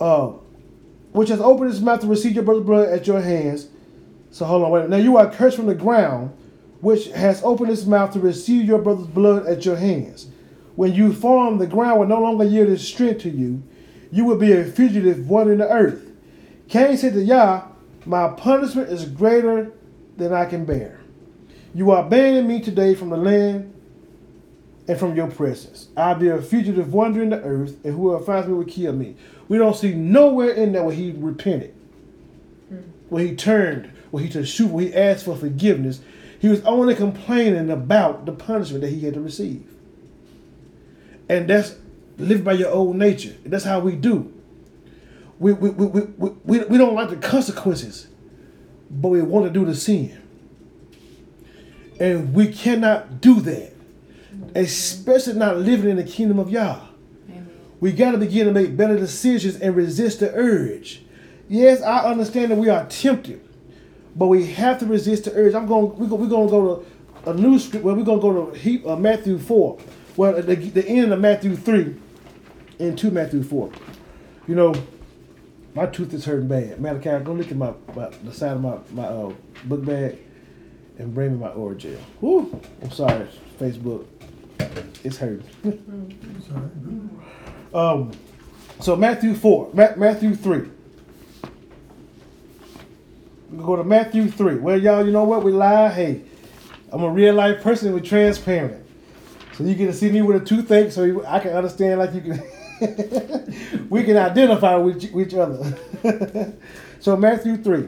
[0.00, 0.28] uh,
[1.12, 3.68] which has opened its mouth to receive your brother's blood at your hands.
[4.30, 4.88] So hold on, wait.
[4.88, 6.36] Now you are cursed from the ground,
[6.80, 10.28] which has opened its mouth to receive your brother's blood at your hands.
[10.74, 13.62] When you form, the ground will no longer yield its strength to you.
[14.10, 16.10] You will be a fugitive wandering the earth.
[16.68, 17.68] Cain said to Yah,
[18.06, 19.72] My punishment is greater
[20.16, 21.03] than I can bear.
[21.74, 23.74] You are banning me today from the land
[24.86, 25.88] and from your presence.
[25.96, 29.16] I'll be a fugitive wandering the earth, and whoever finds me will kill me.
[29.48, 31.74] We don't see nowhere in there where he repented,
[32.68, 32.76] hmm.
[33.08, 36.00] where he turned, where he took shoot, where he asked for forgiveness.
[36.38, 39.66] He was only complaining about the punishment that he had to receive.
[41.28, 41.74] And that's
[42.18, 43.34] live by your old nature.
[43.44, 44.32] That's how we do.
[45.40, 48.06] We, we, we, we, we, we, we don't like the consequences,
[48.90, 50.23] but we want to do the sin.
[52.00, 53.72] And we cannot do that,
[54.54, 56.80] especially not living in the kingdom of Yah.
[57.28, 57.50] Amen.
[57.80, 61.02] We got to begin to make better decisions and resist the urge.
[61.48, 63.46] Yes, I understand that we are tempted,
[64.16, 65.54] but we have to resist the urge.
[65.54, 65.96] I'm going.
[65.96, 66.82] We're going, to go
[67.24, 67.84] to a new script.
[67.84, 69.78] Well, we're going to go to he, uh, Matthew four.
[70.16, 71.96] Well, the, the end of Matthew three,
[72.78, 73.70] into Matthew four.
[74.48, 74.74] You know,
[75.74, 76.80] my tooth is hurting bad.
[76.80, 79.32] Malachi, go look at my, my the side of my my uh,
[79.64, 80.18] book bag
[80.98, 81.98] and bring me my oral gel.
[82.20, 82.60] Woo!
[82.82, 83.26] I'm sorry,
[83.60, 84.06] Facebook.
[85.02, 85.44] It's hurting.
[87.74, 88.12] um,
[88.80, 90.68] so Matthew 4, Ma- Matthew 3.
[93.50, 94.56] We go to Matthew 3.
[94.56, 95.44] Well, y'all, you know what?
[95.44, 95.90] We lie.
[95.90, 96.22] Hey,
[96.90, 97.92] I'm a real life person.
[97.92, 98.84] We're transparent.
[99.52, 102.20] So you can see me with a toothache so you, I can understand like you
[102.20, 102.42] can.
[103.88, 105.76] we can identify with each other.
[107.00, 107.86] so Matthew 3.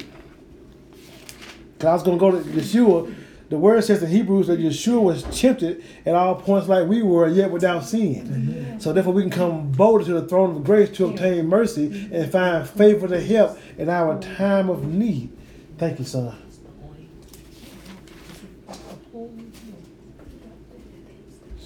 [1.76, 3.14] Because I was going to go to Yeshua.
[3.48, 7.28] The word says in Hebrews that Yeshua was tempted at all points like we were,
[7.28, 8.26] yet without sin.
[8.26, 8.78] Mm-hmm.
[8.80, 12.30] So therefore, we can come boldly to the throne of grace to obtain mercy and
[12.32, 15.30] find favor to help in our time of need.
[15.78, 16.36] Thank you, son.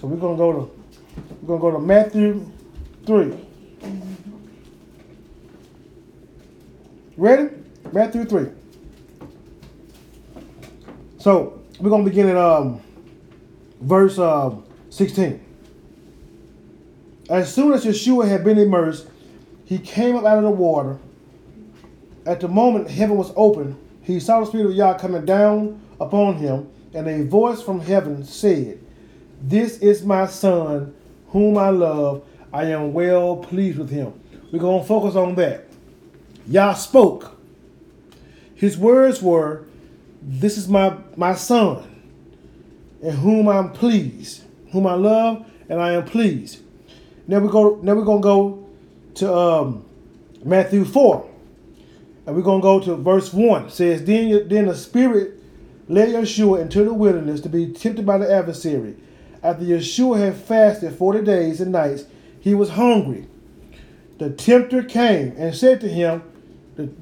[0.01, 0.81] So we're gonna go to
[1.43, 2.51] we're gonna go to Matthew
[3.07, 3.35] three.
[7.17, 7.55] Ready?
[7.93, 8.47] Matthew three.
[11.21, 12.81] So we're gonna begin at um
[13.83, 14.55] verse uh,
[14.89, 15.39] 16.
[17.29, 19.07] As soon as Yeshua had been immersed,
[19.67, 20.99] he came up out of the water.
[22.25, 26.37] At the moment heaven was open, he saw the Spirit of Yah coming down upon
[26.37, 28.81] him, and a voice from heaven said,
[29.43, 30.95] This is my son,
[31.29, 32.25] whom I love.
[32.53, 34.19] I am well pleased with him.
[34.51, 35.67] We're going to focus on that.
[36.47, 37.39] Yah spoke.
[38.55, 39.67] His words were,
[40.23, 41.85] This is my, my son,
[43.03, 46.61] in whom I'm pleased, whom I love, and I am pleased.
[47.27, 47.79] Now we go.
[47.83, 48.67] Now we're gonna go
[49.15, 49.85] to um,
[50.45, 51.31] Matthew 4.
[52.27, 53.67] And we're to go to verse 1.
[53.67, 55.41] It says, then, then the Spirit
[55.89, 58.97] led Yeshua into the wilderness to be tempted by the adversary.
[59.43, 62.05] After Yeshua had fasted 40 days and nights,
[62.39, 63.27] he was hungry.
[64.19, 66.23] The tempter came and said to him,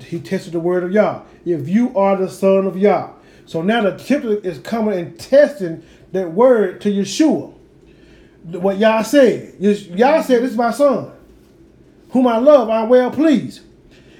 [0.03, 3.11] he tested the word of Yah, if you are the son of Yah.
[3.47, 7.55] So now the tempter is coming and testing that word to Yeshua.
[8.45, 9.55] What Yah said.
[9.59, 11.13] Yah said, This is my son,
[12.11, 13.63] whom I love, I'm well pleased.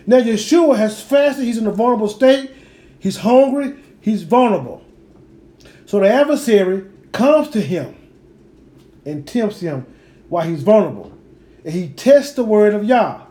[0.07, 2.51] Now Yeshua has fasted, he's in a vulnerable state,
[2.99, 4.83] he's hungry, he's vulnerable.
[5.85, 7.97] So the adversary comes to him
[9.05, 9.87] and tempts him
[10.29, 11.13] while he's vulnerable.
[11.65, 13.23] And he tests the word of Yah.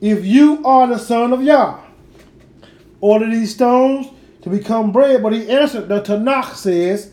[0.00, 1.78] If you are the son of Yah,
[3.00, 4.08] order these stones
[4.42, 5.22] to become bread.
[5.22, 7.12] But he answered, the Tanakh says,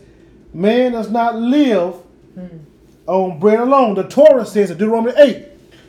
[0.53, 1.95] man does not live
[2.37, 2.59] mm.
[3.07, 3.95] on bread alone.
[3.95, 5.47] The Torah says in Deuteronomy 8,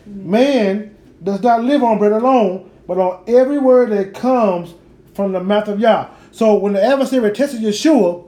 [0.09, 0.25] mm.
[0.25, 4.75] man does not live on bread alone, but on every word that comes
[5.15, 6.09] from the mouth of Yah.
[6.33, 8.25] So when the adversary tested Yeshua,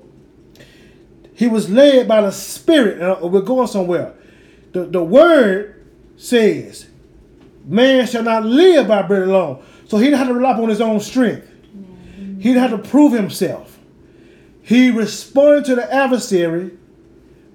[1.35, 4.15] he was led by the Spirit, and we're going somewhere.
[4.73, 6.87] The, the word says,
[7.67, 9.63] man shall not live by bread alone.
[9.89, 11.51] So he didn't have to rely on his own strength.
[12.39, 13.79] He didn't have to prove himself.
[14.63, 16.73] He responded to the adversary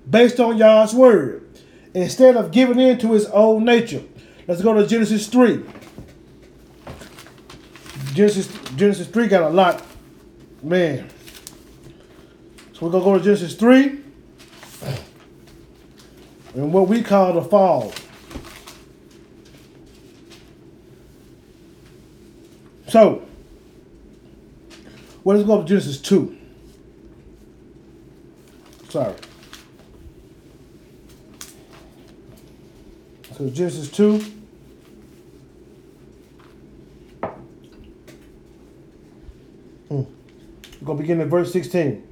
[0.10, 1.48] based on Yah's word
[1.94, 4.04] instead of giving in to his own nature.
[4.48, 5.64] Let's go to Genesis 3.
[8.14, 9.86] Genesis Genesis 3 got a lot,
[10.64, 11.08] man.
[12.74, 14.00] So we're gonna go to Genesis 3
[16.56, 17.94] and what we call the fall.
[22.92, 23.26] So,
[25.24, 26.38] well, let's go to Genesis 2.
[28.90, 29.16] Sorry.
[33.38, 34.18] So Genesis 2.
[39.88, 39.96] Hmm.
[39.96, 40.04] We're
[40.84, 42.06] going to begin at verse 16.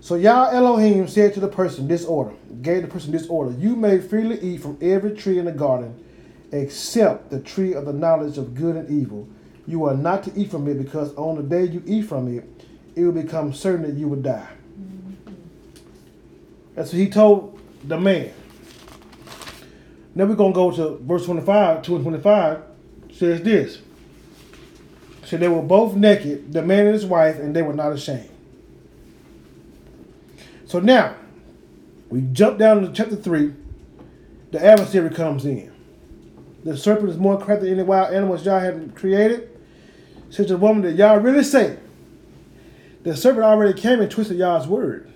[0.00, 3.76] So Yah Elohim said to the person this order, gave the person this order, you
[3.76, 6.04] may freely eat from every tree in the garden,
[6.52, 9.28] except the tree of the knowledge of good and evil.
[9.66, 12.44] You are not to eat from it, because on the day you eat from it,
[12.96, 14.48] it will become certain that you will die.
[14.78, 15.34] Mm-hmm.
[16.74, 18.32] That's what he told the man.
[20.14, 22.62] Now we're going to go to verse 25, 2 and 25,
[23.12, 23.78] says this.
[25.24, 28.28] So they were both naked, the man and his wife, and they were not ashamed.
[30.66, 31.14] So now,
[32.08, 33.54] we jump down to chapter 3.
[34.50, 35.69] The adversary comes in.
[36.64, 39.48] The serpent is more crafty than any wild animals y'all have created.
[40.28, 41.78] Says the woman that y'all really say.
[43.02, 45.10] The serpent already came and twisted y'all's word.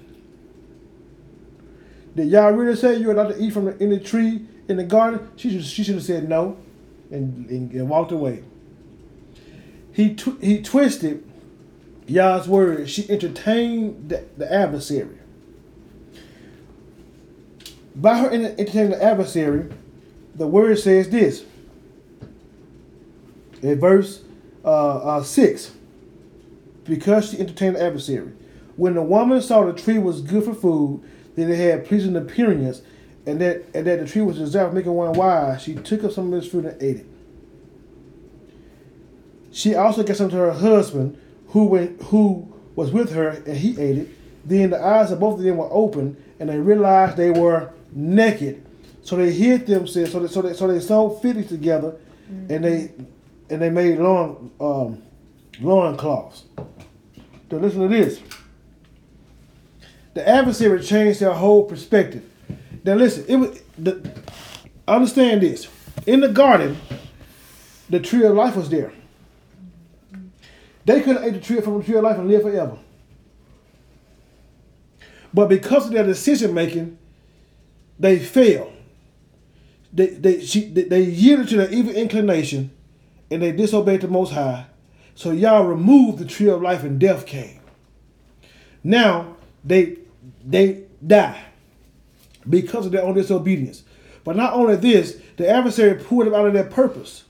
[2.16, 4.84] Did y'all really say you were not to eat from the, any tree in the
[4.84, 5.28] garden?
[5.36, 6.56] She should, she should have said no
[7.10, 8.42] and, and, and walked away.
[9.92, 11.28] He, tw- he twisted
[12.06, 12.88] y'all's word.
[12.88, 15.18] She entertained the, the adversary
[17.94, 19.70] by her entertaining the adversary,
[20.34, 21.44] the word says this.
[23.62, 24.22] In verse
[24.64, 25.72] uh, uh, 6,
[26.84, 28.32] because she entertained the adversary.
[28.76, 31.02] When the woman saw the tree was good for food,
[31.36, 32.82] that it had pleasing appearance,
[33.26, 36.12] and that and that the tree was desired of making one wise, she took up
[36.12, 37.06] some of this fruit and ate it.
[39.50, 41.18] She also gave some to her husband,
[41.48, 44.08] who went, who was with her, and he ate it.
[44.44, 48.64] Then the eyes of both of them were open, and they realized they were naked.
[49.04, 50.12] So they hid themselves.
[50.12, 51.96] So they so they so they sewed fitted together,
[52.30, 52.52] mm-hmm.
[52.52, 52.92] and they
[53.50, 55.02] and they made long um,
[55.60, 56.44] loin cloths.
[57.50, 58.20] So listen to this.
[60.14, 62.24] The adversary changed their whole perspective.
[62.82, 64.10] Now listen, it was the
[64.88, 65.68] understand this.
[66.06, 66.76] In the garden,
[67.90, 68.92] the tree of life was there.
[70.86, 72.78] They could have ate the tree from the tree of life and live forever.
[75.32, 76.96] But because of their decision making,
[77.98, 78.73] they failed.
[79.94, 82.72] They, they, she, they yielded to their evil inclination
[83.30, 84.66] and they disobeyed the Most High.
[85.14, 87.60] So Yah removed the tree of life and death came.
[88.82, 89.98] Now they
[90.44, 91.42] they die
[92.48, 93.84] because of their own disobedience.
[94.24, 97.24] But not only this, the adversary pulled them out of their purpose.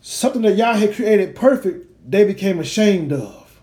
[0.00, 3.60] Something that Yah had created perfect, they became ashamed of.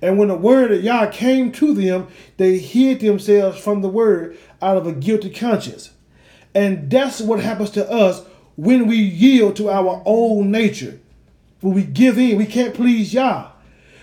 [0.00, 4.36] And when the word of Yah came to them, they hid themselves from the word
[4.62, 5.90] out of a guilty conscience.
[6.58, 8.20] And that's what happens to us
[8.56, 10.98] when we yield to our own nature.
[11.60, 13.52] When we give in, we can't please Yah.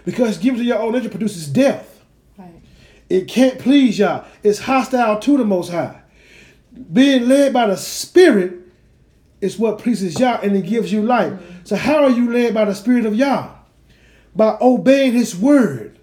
[0.05, 2.01] Because giving to your own nature produces death.
[2.37, 2.53] Right.
[3.09, 4.23] It can't please Yah.
[4.41, 6.01] It's hostile to the Most High.
[6.93, 8.53] Being led by the Spirit
[9.41, 11.33] is what pleases Yah and it gives you life.
[11.33, 11.65] Mm-hmm.
[11.65, 13.49] So how are you led by the Spirit of Yah?
[14.33, 15.99] By obeying His word.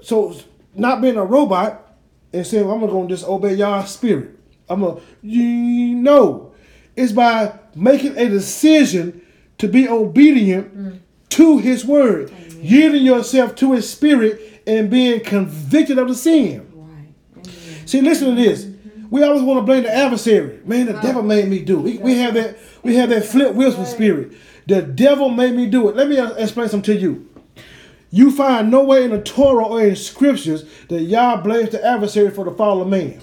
[0.00, 0.36] So
[0.76, 1.92] not being a robot
[2.32, 4.38] and saying I'm gonna just obey Yah's spirit.
[4.68, 6.52] I'm gonna you know.
[6.96, 9.20] It's by making a decision
[9.58, 16.08] to be obedient to His word, yielding yourself to His spirit and being convicted of
[16.08, 16.70] the sin.
[16.72, 17.48] Right.
[17.84, 18.68] See, listen to this.
[19.10, 20.60] We always want to blame the adversary.
[20.64, 21.78] Man, the devil made me do.
[21.78, 22.56] We, we have that.
[22.82, 24.32] We have that Flip Wilson spirit.
[24.66, 25.96] The devil made me do it.
[25.96, 27.28] Let me uh, explain something to you.
[28.10, 32.44] You find nowhere in the Torah or in scriptures that Yah blames the adversary for
[32.44, 33.20] the fall of man.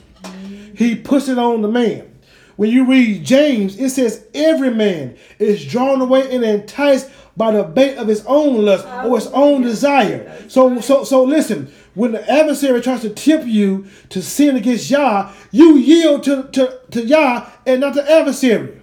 [0.76, 2.08] He puts it on the man.
[2.56, 7.64] When you read James, it says every man is drawn away and enticed by the
[7.64, 10.48] bait of his own lust or his own desire.
[10.48, 11.74] So, so, so listen.
[11.94, 16.80] When the adversary tries to tempt you to sin against Yah, you yield to, to,
[16.92, 18.82] to Yah and not the adversary.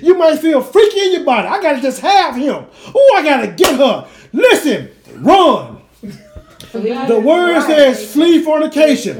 [0.00, 1.48] You might feel freaky in your body.
[1.48, 2.64] I gotta just have him.
[2.94, 4.08] Oh, I gotta get her.
[4.32, 5.79] Listen, run.
[6.72, 9.16] The word says flee fornication.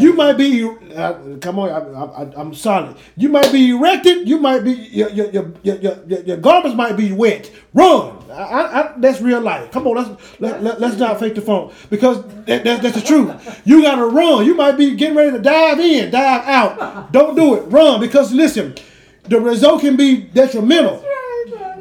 [0.00, 2.94] You might be, uh, come on, I, I, I'm sorry.
[3.16, 4.28] You might be erected.
[4.28, 7.50] You might be, your, your, your, your, your, your garments might be wet.
[7.74, 8.16] Run.
[8.30, 9.70] I, I, I, that's real life.
[9.70, 13.06] Come on, let's let, let, let's not fake the phone because that, that, that's the
[13.06, 13.62] truth.
[13.64, 14.44] You gotta run.
[14.46, 17.12] You might be getting ready to dive in, dive out.
[17.12, 17.62] Don't do it.
[17.68, 18.74] Run because listen,
[19.24, 21.04] the result can be detrimental.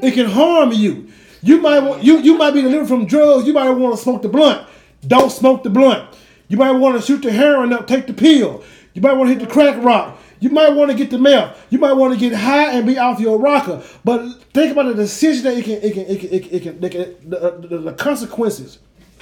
[0.02, 1.10] It can harm you.
[1.41, 3.48] You might want, you you might be delivered from drugs.
[3.48, 4.67] You might want to smoke the blunt.
[5.05, 6.07] Don't smoke the blunt.
[6.47, 8.63] You might want to shoot the heroin up, take the pill.
[8.93, 10.17] You might want to hit the crack rock.
[10.39, 11.57] You might want to get the meth.
[11.69, 13.83] You might want to get high and be off your rocker.
[14.03, 16.62] But think about the decision that it can, it can, it can, it can, it
[16.62, 18.79] can, it can the, uh, the, the consequences.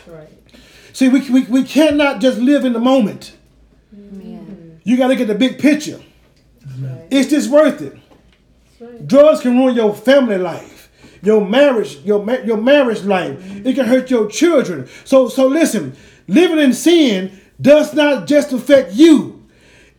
[0.08, 0.30] Right.
[0.94, 3.36] See, we, we, we cannot just live in the moment.
[3.94, 4.80] Amen.
[4.84, 6.02] You got to get the big picture.
[6.80, 7.08] Right.
[7.10, 7.98] Is this worth it?
[8.80, 9.08] Right.
[9.08, 10.75] Drugs can ruin your family life,
[11.26, 13.38] your marriage, your ma- your marriage life.
[13.66, 14.88] It can hurt your children.
[15.04, 15.96] So so listen,
[16.28, 19.44] living in sin does not just affect you.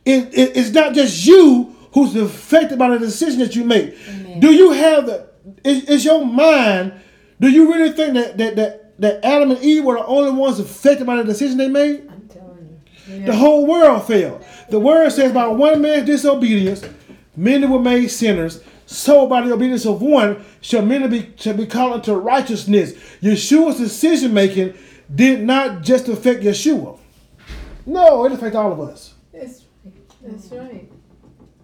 [0.04, 3.94] It, it- it's not just you who's affected by the decision that you make.
[4.08, 4.40] Amen.
[4.40, 5.26] Do you have the?
[5.64, 6.92] Is, is your mind?
[7.40, 10.58] Do you really think that that that that Adam and Eve were the only ones
[10.58, 12.08] affected by the decision they made?
[12.10, 13.26] I'm telling you.
[13.26, 14.44] The whole world failed.
[14.70, 16.82] The word says by one man's disobedience,
[17.36, 18.60] many were made sinners.
[18.87, 22.92] So by the obedience of one shall many be shall be called unto righteousness.
[23.20, 24.75] Yeshua's decision making
[25.12, 26.99] did not just affect Yeshua.
[27.85, 29.14] No, it affected all of us.
[29.33, 29.94] That's right.
[30.22, 30.92] That's right.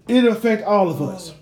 [0.09, 1.33] It affected all of us.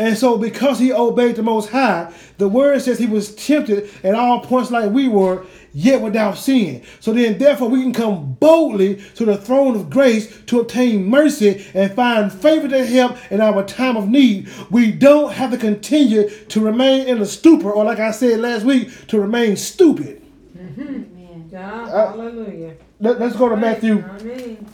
[0.00, 4.14] And so, because he obeyed the Most High, the word says he was tempted at
[4.14, 6.82] all points like we were, yet without sin.
[7.00, 11.66] So then, therefore, we can come boldly to the throne of grace to obtain mercy
[11.74, 14.48] and find favor to help in our time of need.
[14.70, 18.64] We don't have to continue to remain in a stupor, or like I said last
[18.64, 20.22] week, to remain stupid.
[20.58, 21.48] Amen.
[21.52, 22.74] Yeah, Uh, hallelujah.
[23.00, 24.66] Let, us go to Matthew Amen.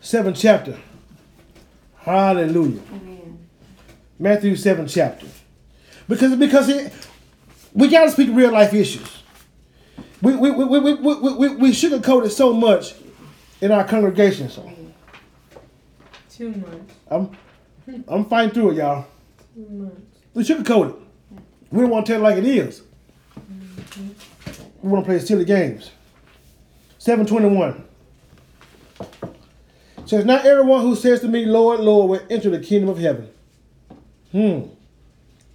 [0.00, 0.76] 7 chapter.
[1.98, 2.80] Hallelujah.
[2.92, 3.38] Amen.
[4.18, 5.26] Matthew 7 chapter.
[6.08, 6.92] Because because it,
[7.74, 9.22] we got to speak real life issues.
[10.22, 12.94] We we, we, we, we, we, we, we sugarcoat it so much
[13.60, 14.48] in our congregation.
[14.48, 14.70] So
[16.30, 16.80] Too much.
[17.08, 17.36] I'm
[18.08, 19.06] I'm fighting through it, y'all.
[19.54, 19.92] Too much.
[20.34, 20.96] We sugarcoat it.
[21.70, 22.82] We don't want to tell it like it is.
[24.82, 25.90] We want to play silly games.
[26.98, 27.84] 721
[30.06, 33.28] says, Not everyone who says to me, Lord, Lord, will enter the kingdom of heaven.
[34.32, 34.60] Hmm.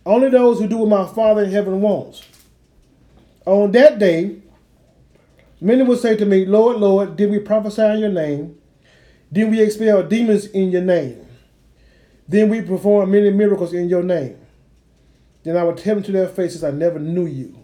[0.06, 2.26] Only those who do what my Father in heaven wants.
[3.46, 4.41] On that day,
[5.62, 8.58] many will say to me, Lord, Lord, did we prophesy in your name?
[9.32, 11.26] Did we expel demons in your name?
[12.28, 14.38] Then we perform many miracles in your name.
[15.44, 17.58] Then I will tell them to their faces, I never knew you.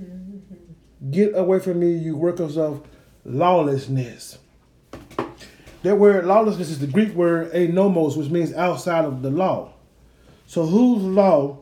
[0.00, 1.10] Mm-hmm.
[1.10, 2.86] Get away from me, you workers of
[3.24, 4.38] lawlessness.
[5.82, 9.72] That word lawlessness is the Greek word anomos, which means outside of the law.
[10.46, 11.58] So whose law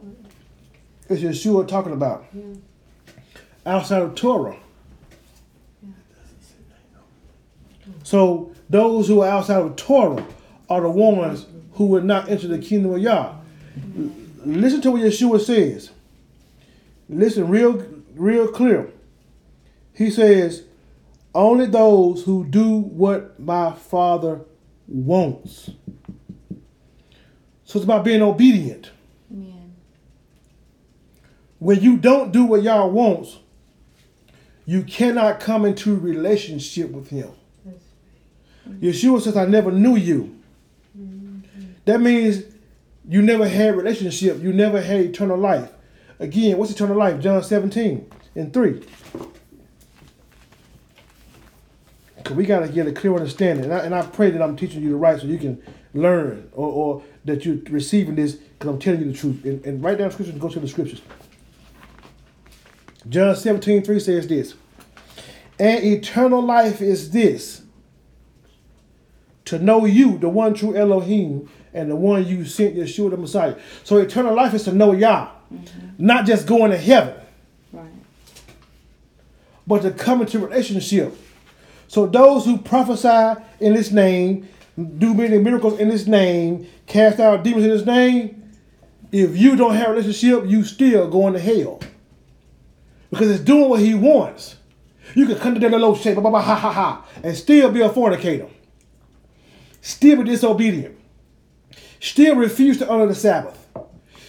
[1.09, 2.25] is Yeshua talking about?
[3.67, 4.62] Outside of Torah.
[8.03, 10.27] So those who are outside of Torah
[10.69, 13.35] are the ones who will not enter the kingdom of Yah.
[14.45, 15.91] Listen to what Yeshua says.
[17.09, 17.85] Listen real
[18.15, 18.91] real clear.
[19.95, 20.65] He says,
[21.35, 24.41] only those who do what my father
[24.87, 25.71] wants.
[27.65, 28.91] So it's about being obedient.
[29.31, 29.75] Amen.
[31.59, 33.39] When you don't do what Yah wants,
[34.67, 37.31] you cannot come into relationship with him.
[38.69, 38.85] Mm-hmm.
[38.87, 40.37] Yeshua says, I never knew you.
[40.99, 41.41] Mm-hmm.
[41.85, 42.45] That means
[43.09, 44.41] You never had relationship.
[44.41, 45.71] You never had eternal life.
[46.19, 47.21] Again, what's eternal life?
[47.21, 48.83] John 17 and 3.
[52.17, 53.65] Because we got to get a clear understanding.
[53.65, 55.61] And I, and I pray that I'm teaching you the right so you can
[55.95, 59.45] learn or, or that you're receiving this because I'm telling you the truth.
[59.45, 61.03] And, and write down scriptures and go to the scriptures.
[63.09, 64.55] John 17, 3 says this.
[65.59, 67.62] And eternal life is this
[69.47, 73.57] to know you, the one true Elohim, and the one you sent, Yeshua the Messiah.
[73.85, 75.89] So eternal life is to know Yah, mm-hmm.
[75.99, 77.15] not just going to heaven,
[77.73, 77.91] Right.
[79.67, 81.17] but to come into relationship.
[81.89, 87.43] So those who prophesy in His name, do many miracles in His name, cast out
[87.43, 88.39] demons in His name,
[89.11, 91.81] if you don't have a relationship, you still going to hell.
[93.11, 94.57] Because it's doing what He wants.
[95.15, 97.71] You can come to that low shape, blah, blah, blah, ha, ha, ha, and still
[97.71, 98.49] be a fornicator.
[99.83, 100.97] Still be disobedient.
[102.01, 103.69] Still refuse to honor the Sabbath.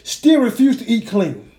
[0.03, 1.51] Still refuse to eat clean.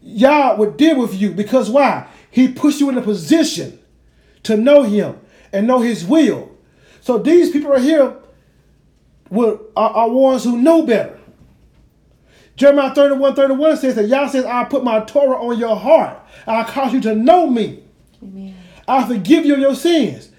[0.00, 2.08] Yah would deal with you because why?
[2.30, 3.78] He puts you in a position
[4.44, 5.20] to know Him
[5.52, 6.50] and know His will.
[7.02, 8.16] So these people right here
[9.30, 11.18] will, are, are ones who know better.
[12.56, 16.18] Jeremiah 31 31 says that Yah says, I put my Torah on your heart.
[16.46, 17.82] I cause you to know me.
[18.22, 18.56] Amen.
[18.88, 20.30] I forgive you of your sins.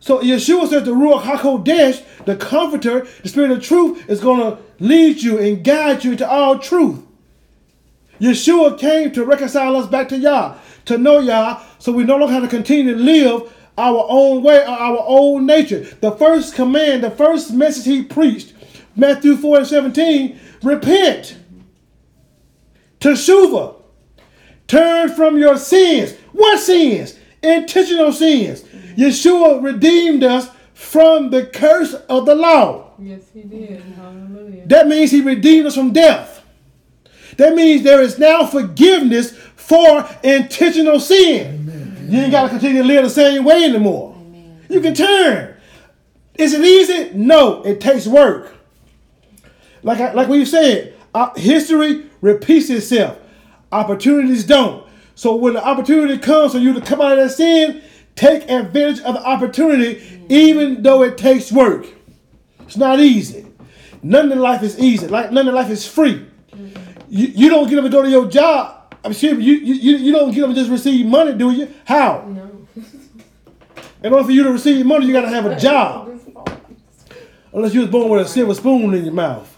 [0.00, 4.58] So Yeshua says the Ruach HaKodesh, the Comforter, the Spirit of Truth, is going to
[4.78, 7.02] lead you and guide you into all truth.
[8.20, 12.34] Yeshua came to reconcile us back to Yah, to know Yah, so we no longer
[12.34, 15.80] have to continue to live our own way or our own nature.
[16.00, 18.54] The first command, the first message he preached,
[18.96, 21.36] Matthew 4 and 17, repent.
[23.00, 23.76] Teshuvah.
[24.66, 26.14] Turn from your sins.
[26.32, 27.18] What sins?
[27.42, 28.64] Intentional sins.
[28.98, 32.90] Yeshua redeemed us from the curse of the law.
[32.98, 33.80] Yes, he did.
[33.80, 34.66] Hallelujah.
[34.66, 36.44] That means he redeemed us from death.
[37.36, 42.06] That means there is now forgiveness for intentional sin.
[42.08, 44.16] You ain't got to continue to live the same way anymore.
[44.18, 44.66] Amen.
[44.68, 45.54] You can turn.
[46.34, 47.10] Is it easy?
[47.14, 48.52] No, it takes work.
[49.84, 53.18] Like I, like we said, uh, history repeats itself.
[53.70, 54.86] Opportunities don't.
[55.14, 57.82] So when the opportunity comes for you to come out of that sin,
[58.18, 61.86] take advantage of the opportunity, even though it takes work.
[62.60, 63.46] It's not easy.
[64.02, 65.06] None in life is easy.
[65.06, 66.26] Like none in life is free.
[67.08, 68.94] You, you don't get up and go to your job.
[69.04, 71.72] I'm sure you, you, you don't get up and just receive money, do you?
[71.84, 72.24] How?
[72.28, 72.66] No.
[74.02, 76.20] In order for you to receive money, you got to have a job.
[77.52, 79.56] Unless you was born with a silver spoon in your mouth.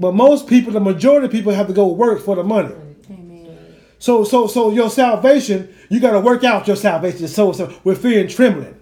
[0.00, 2.74] But most people, the majority of people have to go work for the money.
[3.98, 4.24] Amen.
[4.24, 8.20] So so so your salvation, you gotta work out your salvation so so with fear
[8.20, 8.74] and trembling.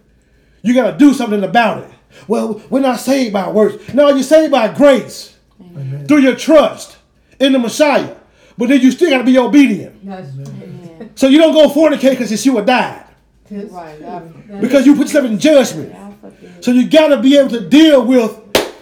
[0.62, 1.90] You gotta do something about it.
[2.28, 3.92] Well, we're not saved by works.
[3.94, 5.36] No, you're saved by grace.
[5.60, 6.06] Amen.
[6.06, 6.96] Through your trust
[7.40, 8.14] in the Messiah.
[8.58, 10.04] But then you still gotta be obedient.
[10.06, 11.10] That's Amen.
[11.14, 13.04] So you don't go fornicate because Yeshua died.
[13.50, 14.00] that's- Right.
[14.00, 15.94] that- that- Because you put yourself in judgment.
[16.60, 18.36] So you got to be able to deal with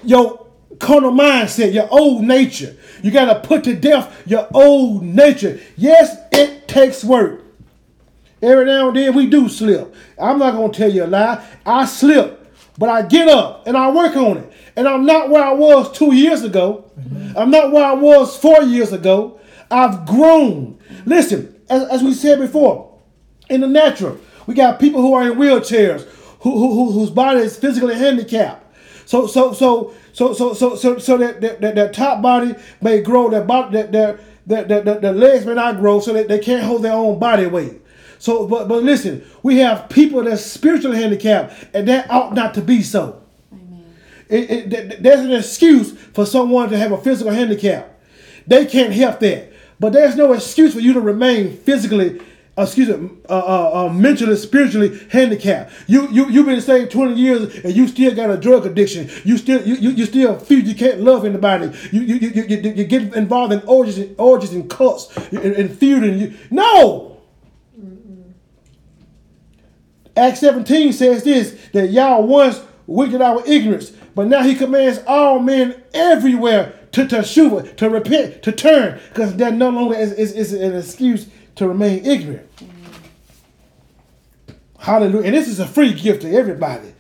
[0.04, 0.46] your
[0.78, 2.74] carnal mindset, your old nature.
[3.04, 5.60] You got to put to death your old nature.
[5.76, 7.44] Yes, it takes work.
[8.40, 9.94] Every now and then we do slip.
[10.18, 11.46] I'm not going to tell you a lie.
[11.66, 14.52] I slip, but I get up and I work on it.
[14.74, 16.90] And I'm not where I was two years ago.
[16.98, 17.36] Mm-hmm.
[17.36, 19.38] I'm not where I was four years ago.
[19.70, 20.78] I've grown.
[21.04, 22.98] Listen, as, as we said before,
[23.50, 26.04] in the natural, we got people who are in wheelchairs,
[26.40, 28.74] who, who, who whose body is physically handicapped.
[29.04, 33.02] So so so so so so so so that that, that, that top body may
[33.02, 36.28] grow, that body that their that that that the legs may not grow, so that
[36.28, 37.82] they can't hold their own body weight.
[38.20, 42.62] So but but listen, we have people that's spiritually handicapped, and that ought not to
[42.62, 43.22] be so.
[43.52, 43.94] Amen.
[44.28, 48.00] It, it, th- there's an excuse for someone to have a physical handicap.
[48.46, 49.52] They can't help that.
[49.80, 52.22] But there's no excuse for you to remain physically,
[52.56, 55.72] uh, excuse me, uh, uh, uh, mentally, spiritually handicapped.
[55.88, 59.10] You you you've been saved 20 years and you still got a drug addiction.
[59.24, 61.76] You still you, you, you still feel you can't love anybody.
[61.90, 65.76] You you, you, you, you, get involved in orgies and orgies and cults and, and
[65.76, 66.18] feuding.
[66.18, 67.10] You, no.
[70.16, 75.40] Acts 17 says this that Yah once wicked our ignorance, but now he commands all
[75.40, 80.52] men everywhere to teshuva, to repent, to turn, because that no longer is, is, is
[80.52, 81.26] an excuse
[81.56, 82.48] to remain ignorant.
[84.78, 85.26] Hallelujah.
[85.26, 86.92] And this is a free gift to everybody.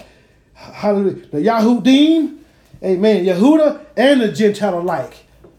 [0.54, 1.26] Hallelujah.
[1.26, 2.38] The Yahudim,
[2.82, 5.14] amen, Yehuda, and the Gentile alike.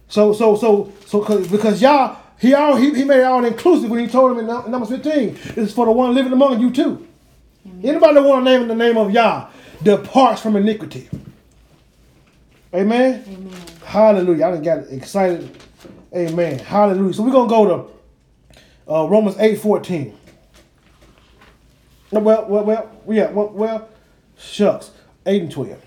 [0.08, 3.90] So, so, so, so, cause, because y'all, he all he, he made it all inclusive
[3.90, 6.60] when he told him in Num- Numbers 15, this is for the one living among
[6.60, 7.08] you too.
[7.84, 9.48] Anybody want to name in the name of Yah
[9.84, 11.10] departs from iniquity.
[12.74, 13.24] Amen.
[13.28, 13.54] Amen.
[13.84, 14.46] Hallelujah.
[14.46, 15.50] I done got excited.
[16.16, 16.60] Amen.
[16.60, 17.14] Hallelujah.
[17.14, 17.95] So we're going to go to
[18.90, 20.18] uh, Romans 8 14.
[22.12, 23.90] Well, well, well, yeah, well, well,
[24.38, 24.92] shucks.
[25.26, 25.82] 8 and 12.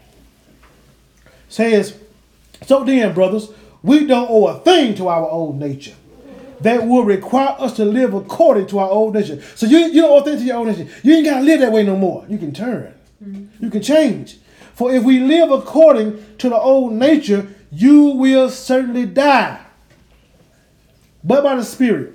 [1.49, 1.99] Says,
[2.67, 3.51] So then, brothers,
[3.83, 5.95] we don't owe a thing to our old nature
[6.61, 9.41] that will require us to live according to our old nature.
[9.55, 10.89] So you, you don't owe a thing to your old nature.
[11.03, 12.27] You ain't got to live that way no more.
[12.29, 12.95] You can turn.
[13.61, 14.39] You can change.
[14.75, 19.61] For if we live according to the old nature, you will certainly die.
[21.25, 22.15] But by the Spirit,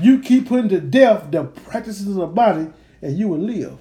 [0.00, 2.68] you keep putting to death the practices of the body,
[3.02, 3.78] and you will live.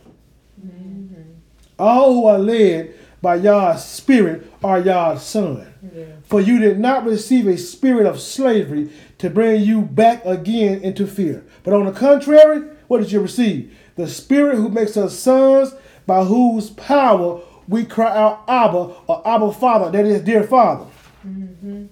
[0.65, 1.34] Mm-hmm.
[1.78, 5.65] All who are led by Yah's Spirit are Yah's son.
[5.93, 6.05] Yeah.
[6.26, 11.07] For you did not receive a spirit of slavery to bring you back again into
[11.07, 11.45] fear.
[11.63, 13.78] But on the contrary, what did you receive?
[13.95, 15.74] The Spirit who makes us sons,
[16.05, 20.86] by whose power we cry out, Abba, or Abba Father, that is, dear Father.
[21.26, 21.86] Mm-hmm.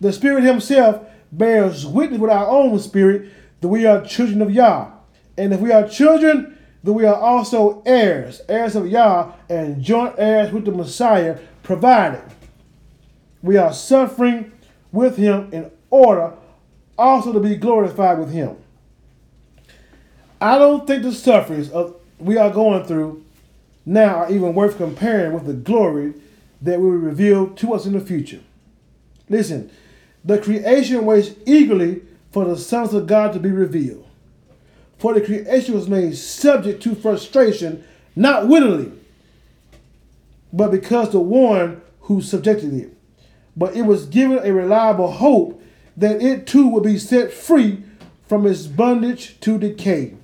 [0.00, 3.30] The Spirit Himself bears witness with our own spirit
[3.60, 4.90] that we are children of Yah.
[5.36, 10.14] And if we are children, then we are also heirs, heirs of Yah, and joint
[10.18, 12.22] heirs with the Messiah, provided
[13.42, 14.52] we are suffering
[14.92, 16.34] with Him in order
[16.98, 18.56] also to be glorified with Him.
[20.40, 23.24] I don't think the sufferings of we are going through
[23.84, 26.14] now are even worth comparing with the glory
[26.60, 28.40] that will be revealed to us in the future.
[29.28, 29.70] Listen,
[30.24, 34.06] the creation waits eagerly for the sons of God to be revealed.
[34.98, 38.92] For the creation was made subject to frustration, not willingly,
[40.52, 42.96] but because the one who subjected it.
[43.56, 45.62] But it was given a reliable hope
[45.96, 47.82] that it too would be set free
[48.26, 50.14] from its bondage to decay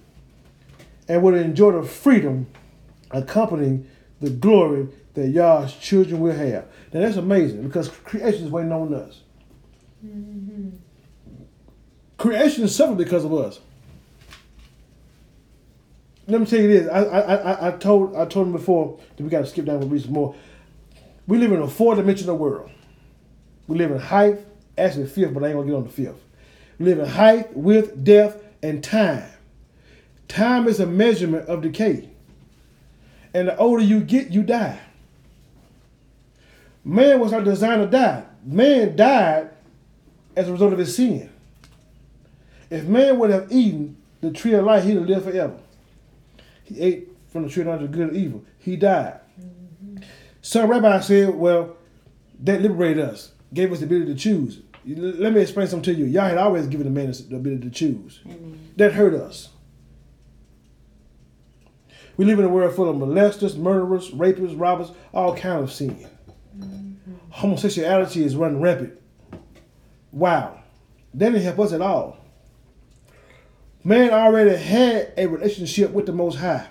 [1.09, 2.46] and would enjoy the freedom
[3.11, 3.88] accompanying
[4.20, 6.66] the glory that Yah's children will have.
[6.92, 9.22] Now that's amazing because creation is waiting on us.
[10.05, 10.70] Mm-hmm.
[12.16, 13.61] Creation is suffering because of us.
[16.26, 16.88] Let me tell you this.
[16.88, 19.82] I I, I, I told I told him before that we got to skip down
[19.82, 20.34] and read some more.
[21.26, 22.70] We live in a four dimensional world.
[23.66, 24.40] We live in height,
[24.76, 26.20] actually fifth, but I ain't gonna get on the fifth.
[26.78, 29.24] We live in height, width, depth, and time.
[30.26, 32.09] Time is a measurement of decay.
[33.32, 34.78] And the older you get, you die.
[36.84, 38.24] Man was not designed to die.
[38.44, 39.51] Man died
[40.39, 41.30] as a result of his sin.
[42.70, 45.59] If man would have eaten the tree of life, he'd have lived forever.
[46.62, 48.45] He ate from the tree of knowledge of good and evil.
[48.59, 49.20] He died.
[49.41, 50.03] Mm-hmm.
[50.41, 51.76] Some rabbis said, well,
[52.41, 54.61] that liberated us, gave us the ability to choose.
[54.86, 56.07] Let me explain something to you.
[56.07, 58.20] Yah had always given the man the ability to choose.
[58.24, 58.72] Amen.
[58.76, 59.49] That hurt us.
[62.16, 66.07] We live in a world full of molesters, murderers, rapists, robbers, all kind of sin.
[66.57, 67.14] Mm-hmm.
[67.30, 68.99] Homosexuality is running rampant.
[70.12, 70.62] Wow.
[71.14, 72.18] That didn't help us at all.
[73.84, 76.66] Man already had a relationship with the Most High.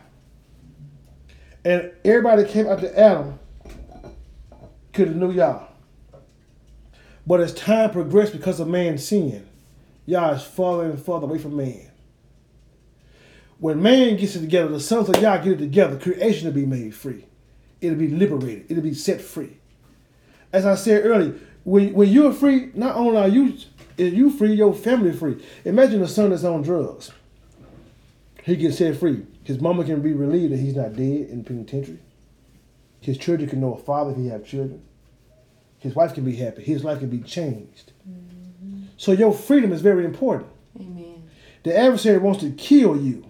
[1.66, 3.40] And everybody came after Adam
[4.94, 5.64] could have knew Yah.
[7.26, 9.48] But as time progressed because of man's sin,
[10.06, 11.92] Yah is farther and farther away from man.
[13.60, 16.66] When man gets it together, the sons of Yah get it together, creation will be
[16.66, 17.26] made free.
[17.82, 18.68] It'll be liberated.
[18.70, 19.58] It'll be set free.
[20.54, 21.36] As I said earlier,
[21.68, 23.54] when, when you're free, not only are you
[23.98, 25.44] is you free, your family free.
[25.66, 27.12] Imagine a son that's on drugs.
[28.44, 29.26] He gets set free.
[29.44, 32.00] His mama can be relieved that he's not dead in penitentiary.
[33.02, 34.82] His children can know a father if he have children.
[35.80, 36.64] His wife can be happy.
[36.64, 37.92] His life can be changed.
[38.10, 38.84] Mm-hmm.
[38.96, 40.50] So your freedom is very important.
[40.80, 41.30] Amen.
[41.64, 43.30] The adversary wants to kill you.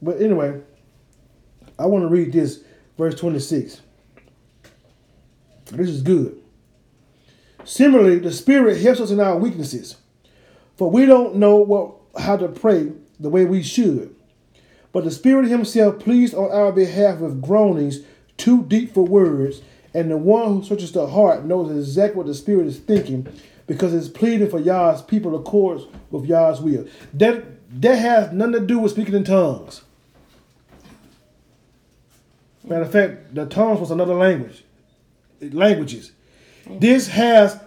[0.00, 0.62] But anyway,
[1.78, 2.64] I want to read this,
[2.96, 3.82] verse 26.
[5.70, 6.40] This is good.
[7.64, 9.96] Similarly, the Spirit helps us in our weaknesses,
[10.76, 14.14] for we don't know what how to pray the way we should.
[14.92, 18.00] But the Spirit Himself pleads on our behalf with groanings
[18.36, 19.62] too deep for words,
[19.94, 23.28] and the one who searches the heart knows exactly what the Spirit is thinking,
[23.66, 26.86] because it's pleading for Yah's people accords with Yah's will.
[27.14, 27.44] That
[27.80, 29.82] that has nothing to do with speaking in tongues.
[32.64, 34.64] Matter of fact, the tongues was another language.
[35.40, 36.12] Languages.
[36.68, 37.58] This has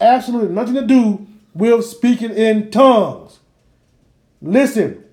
[0.00, 3.38] absolutely nothing to do with speaking in tongues.
[4.42, 5.04] Listen,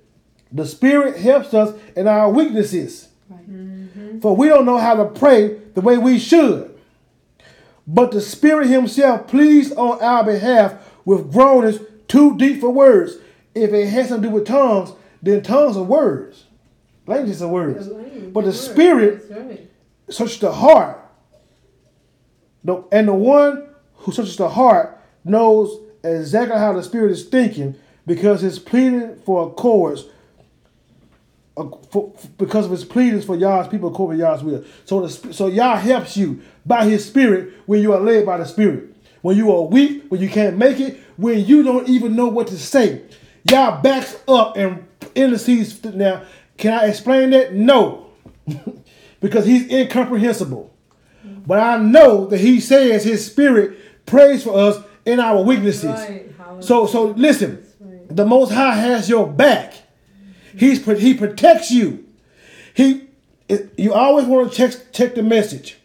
[0.51, 3.09] the Spirit helps us in our weaknesses.
[3.29, 4.21] Right.
[4.21, 6.77] For we don't know how to pray the way we should.
[7.87, 10.73] But the Spirit Himself pleads on our behalf
[11.05, 13.17] with groanings too deep for words.
[13.55, 16.45] If it has something to do with tongues, then tongues are words.
[17.07, 17.87] Languages are words.
[18.33, 19.69] But the Spirit That's right.
[20.09, 21.00] searches the heart
[22.63, 27.75] The, and the one who searches the heart knows exactly how the Spirit is thinking
[28.05, 30.05] because his pleading for accords
[31.91, 34.63] for, because of his pleadings for Yah's people according to Yah's will.
[34.85, 38.45] So the, so Yah helps you by his spirit when you are led by the
[38.45, 38.95] spirit.
[39.21, 42.47] When you are weak, when you can't make it, when you don't even know what
[42.47, 43.03] to say.
[43.43, 45.83] Yah backs up and intercedes.
[45.83, 46.23] Now,
[46.57, 47.53] can I explain that?
[47.53, 48.07] No.
[49.19, 50.70] because he's incomprehensible.
[51.45, 55.85] But I know that he says his spirit prays for us in our weaknesses.
[55.91, 56.27] Right.
[56.59, 57.63] So so listen,
[58.09, 59.73] the Most High has your back.
[60.57, 62.05] He's he protects you.
[62.73, 63.07] He
[63.49, 65.77] it- you always want to check check the message.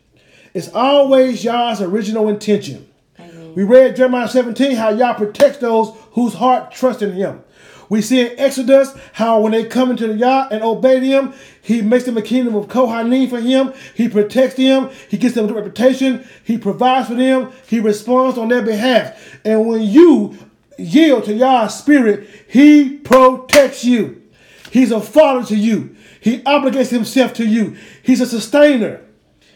[0.55, 2.87] It's always Yah's original intention.
[3.19, 3.55] Amen.
[3.55, 7.41] We read Jeremiah 17 how Yah protects those whose heart trust in Him.
[7.89, 11.83] We see in Exodus how when they come into the Yah and obey Him, He
[11.83, 13.73] makes them a kingdom of Kohanim for Him.
[13.95, 14.91] He protects them.
[15.09, 16.27] He gives them a good reputation.
[16.45, 17.53] He provides for them.
[17.67, 19.39] He responds on their behalf.
[19.45, 20.37] And when you
[20.79, 24.23] yield to Yah's spirit, He protects you.
[24.71, 25.97] He's a father to you.
[26.21, 27.77] He obligates Himself to you.
[28.03, 29.01] He's a sustainer.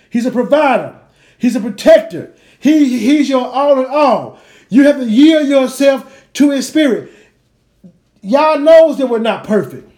[0.09, 0.99] He's a provider.
[1.39, 2.35] He's a protector.
[2.59, 4.39] He, he's your all in all.
[4.69, 7.11] You have to yield yourself to his spirit.
[8.23, 9.91] Yah knows that we're not perfect.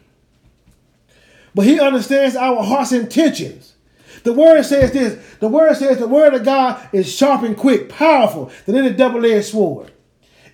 [1.55, 3.75] But he understands our heart's intentions.
[4.25, 5.37] The word says this.
[5.41, 9.47] The word says the word of God is sharp and quick, powerful, than any double-edged
[9.47, 9.93] sword.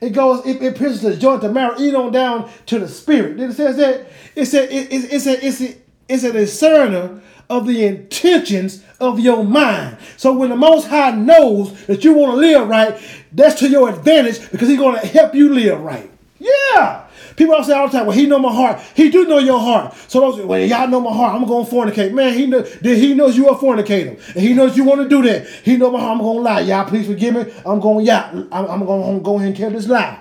[0.01, 3.37] It goes, it, it pierces the joint, the marrow, even on down to the spirit.
[3.37, 5.77] Then it says that it's a, it, it, it's a, it's a,
[6.09, 9.99] it's a discerner of the intentions of your mind.
[10.16, 13.01] So when the Most High knows that you want to live right,
[13.33, 16.11] that's to your advantage because He's going to help you live right.
[16.39, 17.08] Yeah.
[17.39, 18.80] People all say all the time, well, he know my heart.
[18.97, 19.95] He do know your heart.
[20.09, 21.41] So those, well, Yah know my heart.
[21.41, 22.12] I'm going to fornicate.
[22.12, 24.20] Man, he know, he knows you are fornicating.
[24.34, 25.47] And he knows you want to do that.
[25.47, 26.16] He know my heart.
[26.16, 26.61] I'm going to lie.
[26.62, 27.55] Yah, please forgive me.
[27.64, 30.20] I'm going, yeah, I'm, I'm going to go ahead and tell this lie.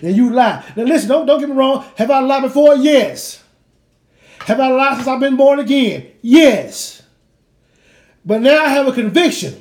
[0.00, 0.64] And you lie.
[0.76, 1.84] Now listen, don't, don't get me wrong.
[1.96, 2.76] Have I lied before?
[2.76, 3.42] Yes.
[4.42, 6.06] Have I lied since I've been born again?
[6.22, 7.02] Yes.
[8.24, 9.60] But now I have a conviction.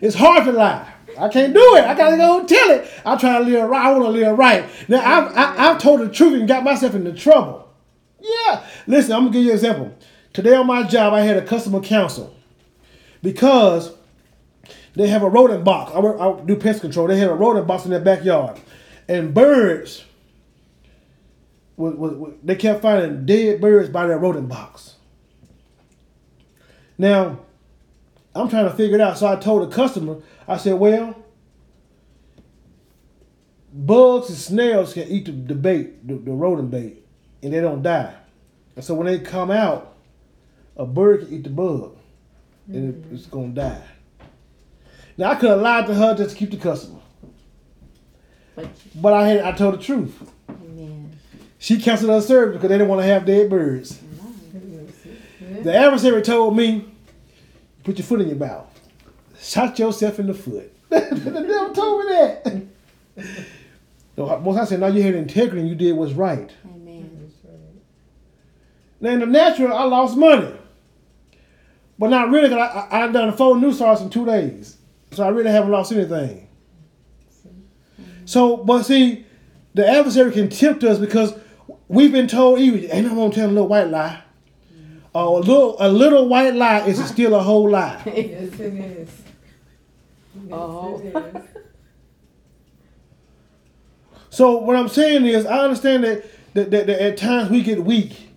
[0.00, 0.93] It's hard to lie.
[1.18, 1.84] I can't do it.
[1.84, 2.90] I gotta go tell it.
[3.04, 3.86] I'm trying to live right.
[3.86, 4.64] I want to live right.
[4.88, 5.60] Now I've, I, mm-hmm.
[5.60, 7.68] I've told the truth and got myself into trouble.
[8.20, 8.64] Yeah.
[8.86, 9.96] Listen, I'm gonna give you an example.
[10.32, 12.34] Today on my job, I had a customer council
[13.22, 13.92] because
[14.94, 15.92] they have a rodent box.
[15.94, 17.06] I, work, I do pest control.
[17.06, 18.60] They have a rodent box in their backyard,
[19.08, 20.04] and birds.
[21.76, 24.94] Was, was, was- they kept finding dead birds by their rodent box.
[26.96, 27.40] Now,
[28.34, 29.18] I'm trying to figure it out.
[29.18, 31.16] So I told the customer, I said, well,
[33.72, 37.04] bugs and snails can eat the, the bait, the, the rodent bait,
[37.42, 38.14] and they don't die.
[38.76, 39.96] And so when they come out,
[40.76, 41.96] a bird can eat the bug,
[42.68, 43.14] and it- mm-hmm.
[43.14, 43.82] it's gonna die.
[45.16, 46.98] Now I could have lied to her just to keep the customer,
[48.56, 50.28] But but I had I told the truth.
[50.50, 51.12] amen.
[51.58, 54.00] She canceled her service because they didn't want to have dead birds.
[55.62, 56.88] The adversary told me,
[57.84, 58.66] put your foot in your mouth.
[59.44, 60.72] Shot yourself in the foot.
[60.88, 62.62] the devil told me that.
[64.16, 66.50] No, most I said, now you had integrity and you did what's right.
[66.64, 67.30] Amen.
[69.00, 70.50] Now in the natural, I lost money.
[71.98, 74.78] But not really, because I, I, I done four new stars in two days.
[75.12, 76.48] So I really haven't lost anything.
[78.24, 79.26] So, but see,
[79.74, 81.34] the adversary can tempt us because
[81.88, 84.22] we've been told, even, ain't no one telling a little white lie.
[85.14, 88.02] Uh, a little a little white lie is still a whole lie.
[88.06, 89.08] Yes, it is.
[90.50, 91.42] Oh.
[94.34, 96.24] So what I'm saying is, I understand that,
[96.54, 98.30] that, that, that at times we get weak,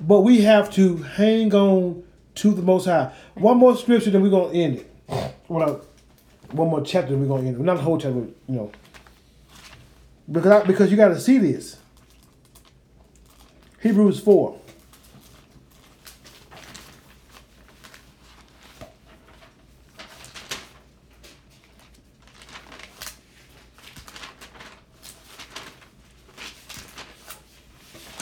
[0.00, 2.02] but we have to hang on
[2.34, 3.12] to the Most High.
[3.34, 4.92] One more scripture, then we're gonna end it.
[5.46, 5.84] Well,
[6.50, 7.62] one more chapter, we're gonna end it.
[7.62, 8.72] Not the whole chapter, you know,
[10.32, 11.76] because I, because you got to see this.
[13.80, 14.58] Hebrews four.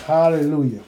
[0.09, 0.83] Hallelujah.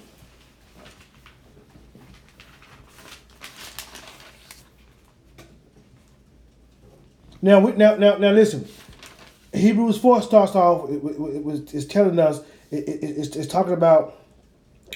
[7.43, 8.67] Now, now, now, now, listen.
[9.53, 10.89] Hebrews four starts off.
[10.89, 12.41] It, it, it was it's telling us.
[12.71, 14.17] It, it, it's, it's talking about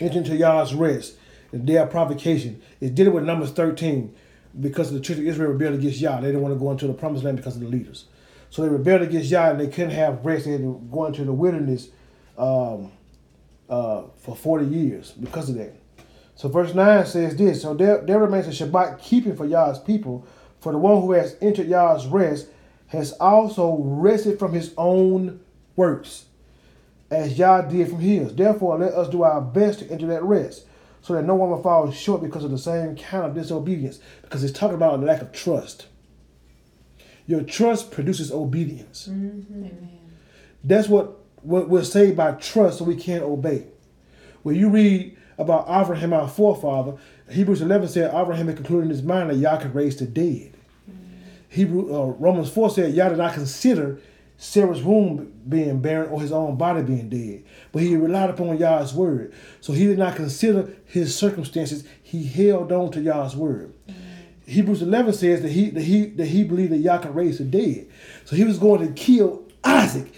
[0.01, 1.17] entering into Yah's rest,
[1.51, 2.63] the day of provocation.
[2.81, 4.15] It's dealing with Numbers thirteen
[4.59, 6.23] because the children of Israel rebelled against Yah.
[6.23, 8.07] They didn't want to go into the promised land because of the leaders.
[8.49, 10.47] So they rebelled against Yah and they couldn't have rest.
[10.47, 11.89] They had to go into the wilderness
[12.39, 12.91] um,
[13.69, 15.75] uh, for 40 years because of that.
[16.37, 20.27] So verse 9 says this So there, there remains a Shabbat keeping for Yah's people
[20.65, 22.47] For the one who has entered Yah's rest
[22.87, 25.41] has also rested from his own
[25.77, 26.25] works,
[27.11, 28.35] as Yah did from his.
[28.35, 30.65] Therefore, let us do our best to enter that rest,
[31.03, 34.01] so that no one will fall short because of the same kind of disobedience.
[34.23, 35.87] Because it's talking about a lack of trust.
[37.27, 39.07] Your trust produces obedience.
[39.09, 40.01] Amen.
[40.63, 43.67] That's what we're saved by trust, so we can't obey.
[44.43, 46.97] When you read about Abraham, our forefather,
[47.31, 50.55] Hebrews 11 said Abraham had concluded in his mind that Yah could raise the dead.
[51.49, 54.01] Hebrew uh, Romans 4 said Yah did not consider
[54.37, 58.93] Sarah's womb being barren or his own body being dead, but he relied upon Yah's
[58.93, 59.33] word.
[59.61, 61.85] So he did not consider his circumstances.
[62.03, 63.73] He held on to Yah's word.
[64.47, 67.45] Hebrews 11 says that he that he that he believed that Yah could raise the
[67.45, 67.89] dead.
[68.25, 70.13] So he was going to kill Isaac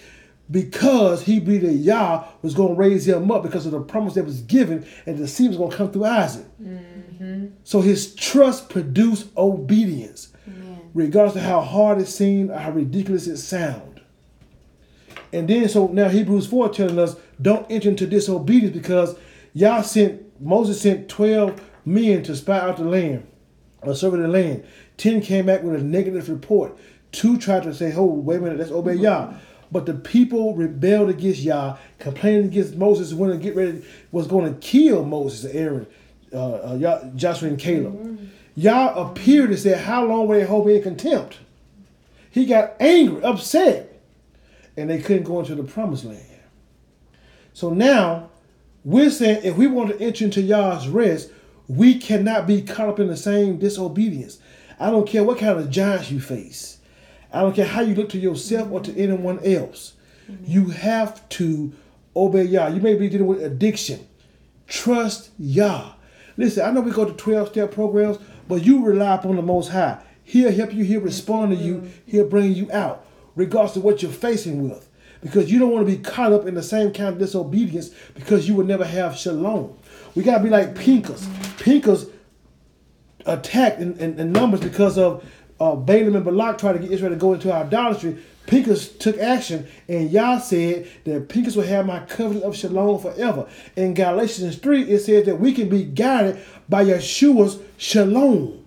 [0.50, 4.14] because he believed that Yah was going to raise him up because of the promise
[4.14, 6.46] that was given and the seed was going to come through Isaac.
[6.62, 7.46] Mm-hmm.
[7.64, 10.90] So his trust produced obedience, Amen.
[10.94, 14.02] regardless of how hard it seemed or how ridiculous it sounded.
[15.32, 19.16] And then so now Hebrews 4 telling us don't enter into disobedience because
[19.52, 23.26] Yah sent Moses sent 12 men to spy out the land
[23.82, 24.64] or survey the land.
[24.98, 26.76] 10 came back with a negative report.
[27.12, 29.34] Two tried to say, Oh, wait a minute, let's obey Yah.
[29.72, 34.52] But the people rebelled against Yah, complaining against Moses, when to get ready, was going
[34.52, 35.86] to kill Moses and Aaron,
[36.32, 38.30] uh, uh, Joshua and Caleb.
[38.54, 41.38] Yah appeared and said, How long will they hold me in contempt?
[42.30, 44.00] He got angry, upset,
[44.76, 46.22] and they couldn't go into the promised land.
[47.52, 48.30] So now
[48.84, 51.30] we're saying if we want to enter into Yah's rest,
[51.68, 54.38] we cannot be caught up in the same disobedience.
[54.78, 56.75] I don't care what kind of giants you face.
[57.36, 59.92] I don't care how you look to yourself or to anyone else.
[60.44, 61.70] You have to
[62.16, 62.68] obey Yah.
[62.68, 64.06] You may be dealing with addiction.
[64.66, 65.92] Trust Yah.
[66.38, 68.16] Listen, I know we go to 12 step programs,
[68.48, 70.02] but you rely upon the Most High.
[70.24, 74.10] He'll help you, He'll respond to you, He'll bring you out, regardless of what you're
[74.10, 74.88] facing with.
[75.20, 78.48] Because you don't want to be caught up in the same kind of disobedience because
[78.48, 79.76] you will never have shalom.
[80.14, 81.28] We got to be like Pinchas.
[81.58, 82.06] Pinchas
[83.26, 85.24] attacked in, in, in numbers because of
[85.60, 88.22] uh, Balaam and Balak tried to get Israel to go into idolatry.
[88.46, 93.48] Pinchas took action, and Yah said that Pinchas will have my covenant of shalom forever.
[93.74, 98.64] In Galatians 3, it says that we can be guided by Yeshua's shalom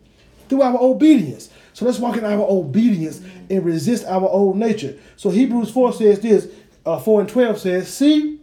[0.50, 1.50] through our obedience.
[1.74, 4.98] So let's walk in our obedience and resist our old nature.
[5.16, 6.50] So Hebrews 4 says this,
[6.86, 8.40] uh, 4 and 12 says, See,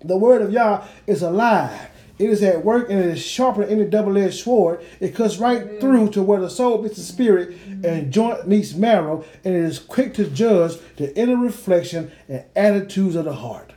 [0.00, 1.87] the word of Yah is alive.
[2.18, 4.84] It is at work and it is sharper than any double-edged sword.
[4.98, 7.84] It cuts right through to where the soul meets the spirit mm-hmm.
[7.84, 13.14] and joint meets marrow, and it is quick to judge the inner reflection and attitudes
[13.14, 13.72] of the heart.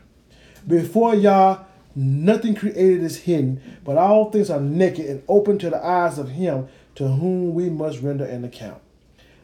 [0.68, 1.64] Before Yah,
[1.96, 6.30] nothing created is hidden, but all things are naked and open to the eyes of
[6.30, 8.82] him to whom we must render an account.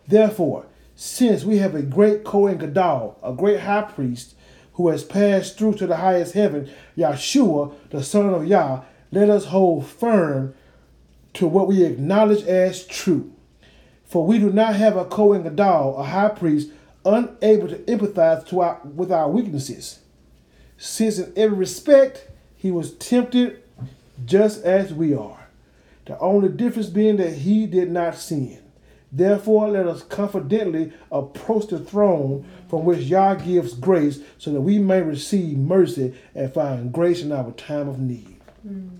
[0.07, 4.33] Therefore, since we have a great Kohen Gadol, a great high priest,
[4.77, 9.45] who has passed through to the highest heaven, Yahshua, the Son of Yah, let us
[9.45, 10.53] hold firm
[11.33, 13.33] to what we acknowledge as true.
[14.05, 16.69] For we do not have a Kohen Gadol, a high priest,
[17.03, 19.99] unable to empathize to our, with our weaknesses,
[20.77, 23.63] since in every respect he was tempted
[24.25, 25.47] just as we are.
[26.05, 28.61] The only difference being that he did not sin.
[29.11, 34.79] Therefore, let us confidently approach the throne from which Yah gives grace, so that we
[34.79, 38.39] may receive mercy and find grace in our time of need.
[38.67, 38.99] Mm.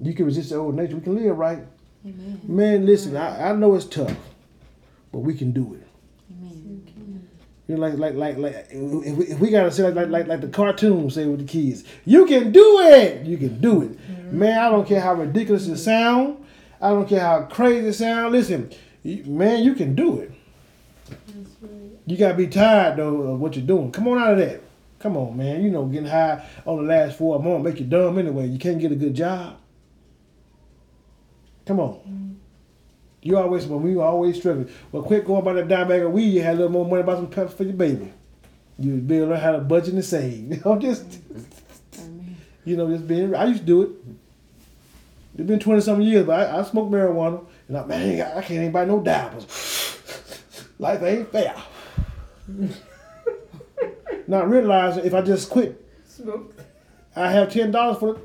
[0.00, 0.96] You can resist the old nature.
[0.96, 1.64] We can live right.
[2.04, 2.40] Amen.
[2.44, 4.16] Man, listen, I, I know it's tough,
[5.12, 5.86] but we can do it.
[6.32, 7.28] Amen.
[7.68, 10.26] You know, like like like like if we, if we gotta say like, like like
[10.26, 13.24] like the cartoon say with the kids, you can do it.
[13.24, 14.38] You can do it, mm-hmm.
[14.38, 14.58] man.
[14.58, 16.43] I don't care how ridiculous it sound.
[16.84, 18.30] I don't care how crazy it sounds.
[18.30, 18.70] Listen,
[19.02, 20.32] man, you can do it.
[22.04, 23.90] You gotta be tired though of what you're doing.
[23.90, 24.60] Come on out of that.
[24.98, 25.64] Come on, man.
[25.64, 28.48] You know, getting high on the last four months make you dumb anyway.
[28.48, 29.56] You can't get a good job.
[31.64, 32.38] Come on.
[33.22, 34.68] You always when we were always struggling.
[34.92, 36.34] Well, quit going by that dime bag of weed.
[36.34, 38.12] You had a little more money about some peppers for your baby.
[38.78, 40.52] You be able to learn how to budget and save.
[40.52, 41.18] You know, just
[41.98, 42.36] Amen.
[42.66, 43.34] you know, just being.
[43.34, 43.90] I used to do it.
[45.36, 48.52] It's been twenty something years, but I, I smoke marijuana, and I man, I can't
[48.52, 49.46] even buy no diapers.
[50.78, 51.54] Life ain't fair.
[54.26, 56.54] Not realizing if I just quit, Smoke.
[57.16, 58.18] I have ten dollars for it.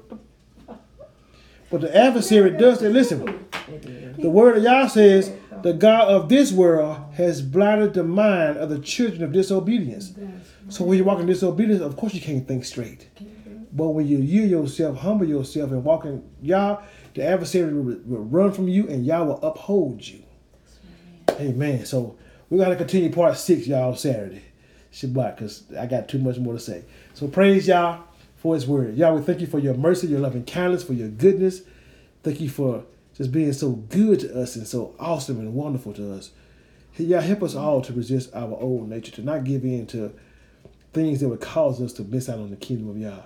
[1.71, 2.91] But the adversary does that.
[2.91, 3.45] Listen,
[4.17, 5.31] the word of Yah says,
[5.61, 10.13] the God of this world has blinded the mind of the children of disobedience.
[10.69, 13.07] So when you walk in disobedience, of course you can't think straight.
[13.71, 16.81] But when you yield yourself, humble yourself, and walk in Yah,
[17.19, 20.23] the adversary will, will run from you and Yah will uphold you.
[21.31, 21.85] Amen.
[21.85, 22.17] So
[22.49, 24.43] we gotta continue part six, y'all, Saturday.
[24.93, 26.85] Shabbat, because I got too much more to say.
[27.13, 27.99] So praise Yah
[28.37, 28.95] for his word.
[28.95, 31.61] Yah, we thank you for your mercy, your loving kindness, for your goodness.
[32.23, 36.13] Thank you for just being so good to us and so awesome and wonderful to
[36.13, 36.31] us.
[36.95, 40.13] Yah help us all to resist our old nature, to not give in to
[40.93, 43.23] things that would cause us to miss out on the kingdom of Yah.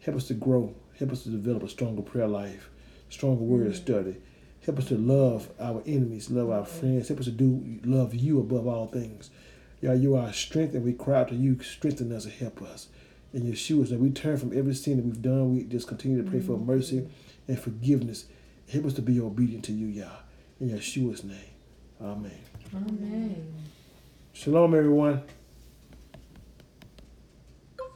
[0.00, 0.74] Help us to grow.
[0.98, 2.70] Help us to develop a stronger prayer life,
[3.08, 3.76] stronger word mm.
[3.76, 4.16] study.
[4.64, 6.68] Help us to love our enemies, love our mm.
[6.68, 7.08] friends.
[7.08, 9.30] Help us to do love you above all things.
[9.80, 12.62] Yah, you are our strength, and we cry out to you, strengthen us and help
[12.62, 12.88] us.
[13.32, 15.54] In Yeshua's name, we turn from every sin that we've done.
[15.54, 16.64] We just continue to pray for mm.
[16.64, 17.08] mercy
[17.46, 18.26] and forgiveness.
[18.72, 20.08] Help us to be obedient to you, Yah.
[20.60, 21.36] In Yeshua's name.
[22.00, 22.40] Amen.
[22.74, 23.54] Amen.
[24.32, 25.22] Shalom, everyone.